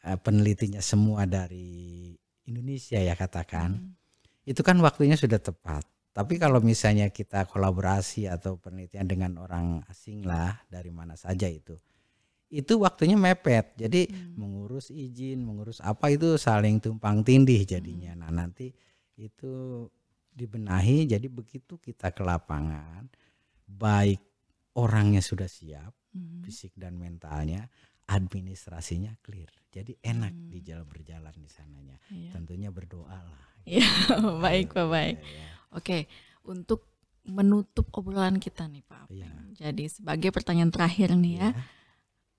eh, 0.00 0.16
penelitinya 0.16 0.80
semua 0.80 1.28
dari 1.28 2.08
Indonesia 2.48 2.96
ya 2.96 3.12
katakan 3.12 3.76
hmm. 3.76 4.48
itu 4.48 4.64
kan 4.64 4.80
waktunya 4.80 5.20
sudah 5.20 5.44
tepat. 5.44 5.84
Tapi 6.12 6.40
kalau 6.40 6.64
misalnya 6.64 7.12
kita 7.12 7.44
kolaborasi 7.44 8.32
atau 8.32 8.56
penelitian 8.56 9.04
dengan 9.04 9.32
orang 9.40 9.84
asing 9.92 10.24
lah 10.24 10.56
dari 10.72 10.88
mana 10.88 11.20
saja 11.20 11.48
itu 11.52 11.76
itu 12.52 12.76
waktunya 12.84 13.16
mepet. 13.16 13.72
Jadi 13.80 14.12
hmm. 14.12 14.36
mengurus 14.36 14.92
izin, 14.92 15.40
mengurus 15.40 15.80
apa 15.80 16.12
itu 16.12 16.36
saling 16.36 16.84
tumpang 16.84 17.24
tindih 17.24 17.64
jadinya. 17.64 18.12
Hmm. 18.12 18.20
Nah, 18.20 18.30
nanti 18.44 18.68
itu 19.16 19.88
dibenahi 20.32 21.08
jadi 21.08 21.28
begitu 21.28 21.76
kita 21.76 22.08
ke 22.12 22.24
lapangan 22.24 23.04
baik 23.64 24.20
orangnya 24.76 25.24
sudah 25.24 25.48
siap, 25.48 25.92
hmm. 26.12 26.44
fisik 26.44 26.76
dan 26.76 27.00
mentalnya, 27.00 27.72
administrasinya 28.12 29.16
clear. 29.24 29.48
Jadi 29.72 29.96
enak 30.04 30.32
hmm. 30.36 30.48
di 30.52 30.58
jalan 30.60 30.84
berjalan 30.84 31.36
di 31.40 31.48
sananya. 31.48 31.96
Iya. 32.12 32.36
Tentunya 32.36 32.68
berdoa 32.68 33.16
lah. 33.16 33.44
Iya, 33.64 33.88
baik 34.44 34.76
Pak, 34.76 34.86
baik. 34.92 35.16
Ya, 35.24 35.32
ya. 35.40 35.48
Oke, 35.72 36.04
untuk 36.44 36.84
menutup 37.24 37.88
obrolan 37.96 38.36
kita 38.36 38.68
nih 38.68 38.84
Pak. 38.84 39.08
Ya. 39.08 39.32
Jadi 39.56 39.88
sebagai 39.88 40.28
pertanyaan 40.34 40.68
terakhir 40.68 41.16
nih 41.16 41.34
ya. 41.40 41.48
ya 41.56 41.80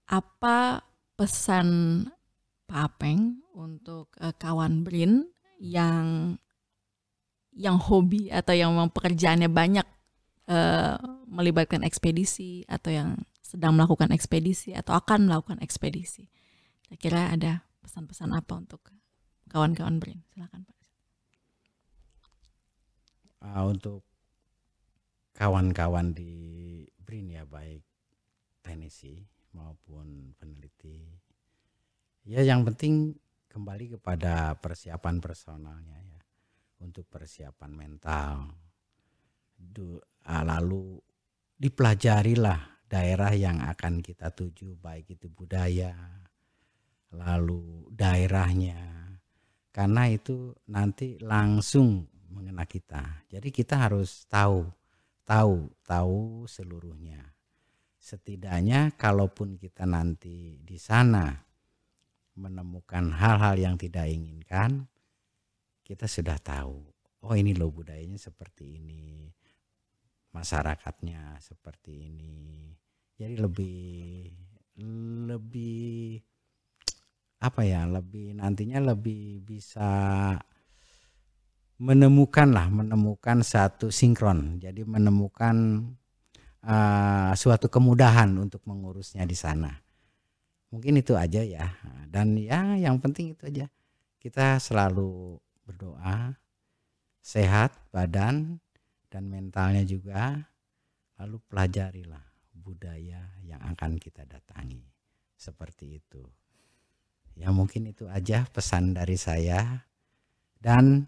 apa 0.07 0.83
pesan 1.15 1.67
Pak 2.67 2.79
Apeng 2.79 3.43
untuk 3.53 4.09
uh, 4.19 4.33
kawan 4.35 4.81
Brin 4.81 5.29
yang 5.61 6.35
yang 7.53 7.77
hobi 7.77 8.33
atau 8.33 8.57
yang 8.57 8.73
pekerjaannya 8.89 9.45
banyak 9.45 9.85
uh, 10.49 10.97
melibatkan 11.29 11.85
ekspedisi 11.85 12.65
atau 12.65 12.89
yang 12.89 13.09
sedang 13.45 13.77
melakukan 13.77 14.09
ekspedisi 14.09 14.73
atau 14.73 14.97
akan 14.97 15.29
melakukan 15.29 15.61
ekspedisi. 15.61 16.25
Kira-kira 16.89 17.29
ada 17.29 17.61
pesan-pesan 17.85 18.33
apa 18.33 18.57
untuk 18.57 18.81
kawan-kawan 19.53 20.01
Brin? 20.01 20.25
Silakan 20.33 20.65
Pak. 20.65 20.77
Uh, 23.43 23.63
untuk 23.69 24.01
kawan-kawan 25.37 26.17
di 26.17 26.33
Brin 26.97 27.29
ya 27.29 27.45
baik 27.45 27.85
teknisi 28.65 29.27
maupun 29.53 30.33
peneliti. 30.37 31.05
Ya 32.25 32.41
yang 32.41 32.65
penting 32.65 33.13
kembali 33.47 33.97
kepada 33.97 34.57
persiapan 34.57 35.21
personalnya 35.21 35.97
ya. 36.01 36.21
Untuk 36.83 37.07
persiapan 37.07 37.71
mental. 37.71 38.51
Ah, 40.27 40.43
lalu 40.43 40.99
dipelajarilah 41.55 42.83
daerah 42.91 43.31
yang 43.31 43.63
akan 43.63 44.03
kita 44.03 44.35
tuju 44.35 44.75
baik 44.75 45.15
itu 45.15 45.31
budaya, 45.31 45.95
lalu 47.15 47.87
daerahnya. 47.87 48.91
Karena 49.71 50.11
itu 50.11 50.53
nanti 50.69 51.17
langsung 51.23 52.03
mengena 52.29 52.67
kita. 52.67 53.25
Jadi 53.31 53.49
kita 53.49 53.87
harus 53.87 54.27
tahu, 54.27 54.67
tahu, 55.25 55.71
tahu 55.87 56.45
seluruhnya 56.45 57.32
setidaknya 58.03 58.99
kalaupun 58.99 59.55
kita 59.55 59.87
nanti 59.87 60.59
di 60.59 60.75
sana 60.75 61.31
menemukan 62.35 63.15
hal-hal 63.15 63.55
yang 63.55 63.75
tidak 63.79 64.11
inginkan, 64.11 64.83
kita 65.87 66.03
sudah 66.03 66.35
tahu, 66.35 66.83
oh 67.23 67.33
ini 67.39 67.55
loh 67.55 67.71
budayanya 67.71 68.19
seperti 68.19 68.75
ini, 68.75 69.31
masyarakatnya 70.35 71.39
seperti 71.39 72.11
ini. 72.11 72.75
Jadi 73.15 73.39
lebih 73.39 74.27
lebih 75.31 76.19
apa 77.39 77.61
ya, 77.63 77.87
lebih 77.87 78.35
nantinya 78.35 78.83
lebih 78.91 79.47
bisa 79.47 79.87
menemukan 81.79 82.51
lah, 82.51 82.67
menemukan 82.67 83.47
satu 83.47 83.87
sinkron. 83.87 84.59
Jadi 84.59 84.83
menemukan 84.83 85.87
uh, 86.63 87.31
suatu 87.35 87.67
kemudahan 87.67 88.31
untuk 88.39 88.63
mengurusnya 88.63 89.27
di 89.27 89.35
sana. 89.35 89.71
Mungkin 90.73 90.97
itu 90.97 91.13
aja 91.13 91.43
ya. 91.45 91.69
Dan 92.09 92.39
ya 92.39 92.73
yang 92.79 92.97
penting 92.97 93.37
itu 93.37 93.45
aja. 93.45 93.65
Kita 94.17 94.57
selalu 94.57 95.37
berdoa 95.67 96.33
sehat 97.21 97.75
badan 97.93 98.57
dan 99.11 99.29
mentalnya 99.29 99.85
juga. 99.85 100.49
Lalu 101.21 101.37
pelajarilah 101.45 102.25
budaya 102.57 103.21
yang 103.45 103.61
akan 103.61 104.01
kita 104.01 104.25
datangi. 104.25 104.81
Seperti 105.37 106.01
itu. 106.01 106.23
Ya 107.37 107.53
mungkin 107.53 107.89
itu 107.91 108.09
aja 108.09 108.47
pesan 108.49 108.97
dari 108.97 109.19
saya. 109.19 109.85
Dan 110.57 111.05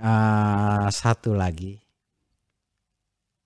uh, 0.00 0.88
satu 0.88 1.36
lagi 1.36 1.83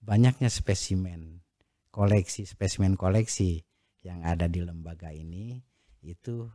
banyaknya 0.08 0.48
spesimen 0.48 1.44
koleksi 1.92 2.48
spesimen 2.48 2.96
koleksi 2.96 3.60
yang 4.00 4.24
ada 4.24 4.48
di 4.48 4.64
lembaga 4.64 5.12
ini 5.12 5.60
itu 6.00 6.48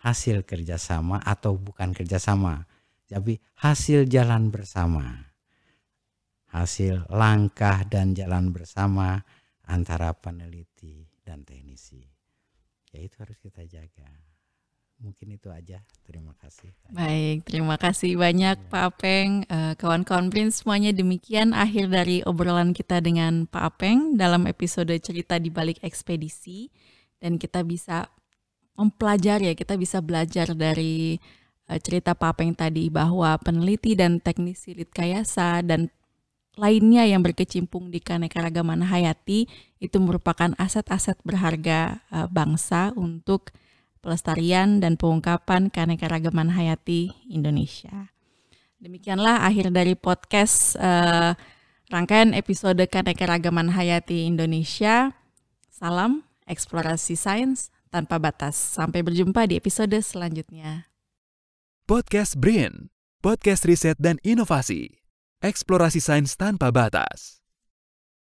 hasil 0.00 0.48
kerjasama 0.48 1.20
atau 1.20 1.60
bukan 1.60 1.92
kerjasama 1.92 2.64
tapi 3.04 3.36
hasil 3.60 4.08
jalan 4.08 4.48
bersama. 4.48 5.30
Hasil 6.50 7.10
langkah 7.10 7.82
dan 7.86 8.14
jalan 8.14 8.54
bersama 8.54 9.22
antara 9.66 10.14
peneliti 10.14 11.06
dan 11.22 11.42
teknisi. 11.42 12.02
Ya 12.94 13.02
itu 13.02 13.14
harus 13.18 13.38
kita 13.42 13.66
jaga 13.66 14.06
mungkin 15.04 15.36
itu 15.36 15.52
aja. 15.52 15.84
Terima 16.08 16.32
kasih. 16.40 16.72
Baik, 16.88 17.44
terima 17.44 17.76
kasih 17.76 18.16
banyak 18.16 18.56
ya. 18.56 18.68
Pak 18.72 18.84
Apeng. 18.88 19.44
Uh, 19.52 19.76
kawan-kawan 19.76 20.32
Prince 20.32 20.64
semuanya 20.64 20.96
demikian 20.96 21.52
akhir 21.52 21.92
dari 21.92 22.24
obrolan 22.24 22.72
kita 22.72 23.04
dengan 23.04 23.44
Pak 23.44 23.76
Apeng 23.76 24.16
dalam 24.16 24.48
episode 24.48 24.96
cerita 25.04 25.36
di 25.36 25.52
balik 25.52 25.84
ekspedisi 25.84 26.72
dan 27.20 27.36
kita 27.36 27.60
bisa 27.60 28.08
mempelajari 28.80 29.52
ya, 29.52 29.54
kita 29.54 29.76
bisa 29.76 30.00
belajar 30.00 30.56
dari 30.56 31.20
uh, 31.68 31.78
cerita 31.78 32.16
Pak 32.16 32.40
Apeng 32.40 32.56
tadi 32.56 32.88
bahwa 32.88 33.36
peneliti 33.36 33.92
dan 33.92 34.24
teknisi 34.24 34.72
Litkayasa 34.72 35.60
dan 35.60 35.92
lainnya 36.54 37.02
yang 37.02 37.20
berkecimpung 37.20 37.90
di 37.90 37.98
keanekaragaman 37.98 38.86
hayati 38.86 39.50
itu 39.82 39.98
merupakan 39.98 40.54
aset-aset 40.56 41.18
berharga 41.26 42.00
uh, 42.14 42.30
bangsa 42.30 42.94
untuk 42.94 43.52
pelestarian 44.04 44.84
dan 44.84 45.00
pengungkapan 45.00 45.72
keanekaragaman 45.72 46.52
hayati 46.52 47.16
Indonesia. 47.32 48.12
Demikianlah 48.76 49.48
akhir 49.48 49.72
dari 49.72 49.96
podcast 49.96 50.76
uh, 50.76 51.32
rangkaian 51.88 52.36
episode 52.36 52.84
keanekaragaman 52.84 53.72
hayati 53.72 54.28
Indonesia. 54.28 55.16
Salam 55.72 56.28
eksplorasi 56.44 57.16
sains 57.16 57.72
tanpa 57.88 58.20
batas. 58.20 58.56
Sampai 58.60 59.00
berjumpa 59.00 59.48
di 59.48 59.56
episode 59.56 59.96
selanjutnya. 60.04 60.92
Podcast 61.88 62.36
BRIN, 62.36 62.92
podcast 63.24 63.64
riset 63.64 63.96
dan 63.96 64.20
inovasi. 64.20 65.00
Eksplorasi 65.44 66.00
sains 66.00 66.36
tanpa 66.36 66.72
batas. 66.72 67.43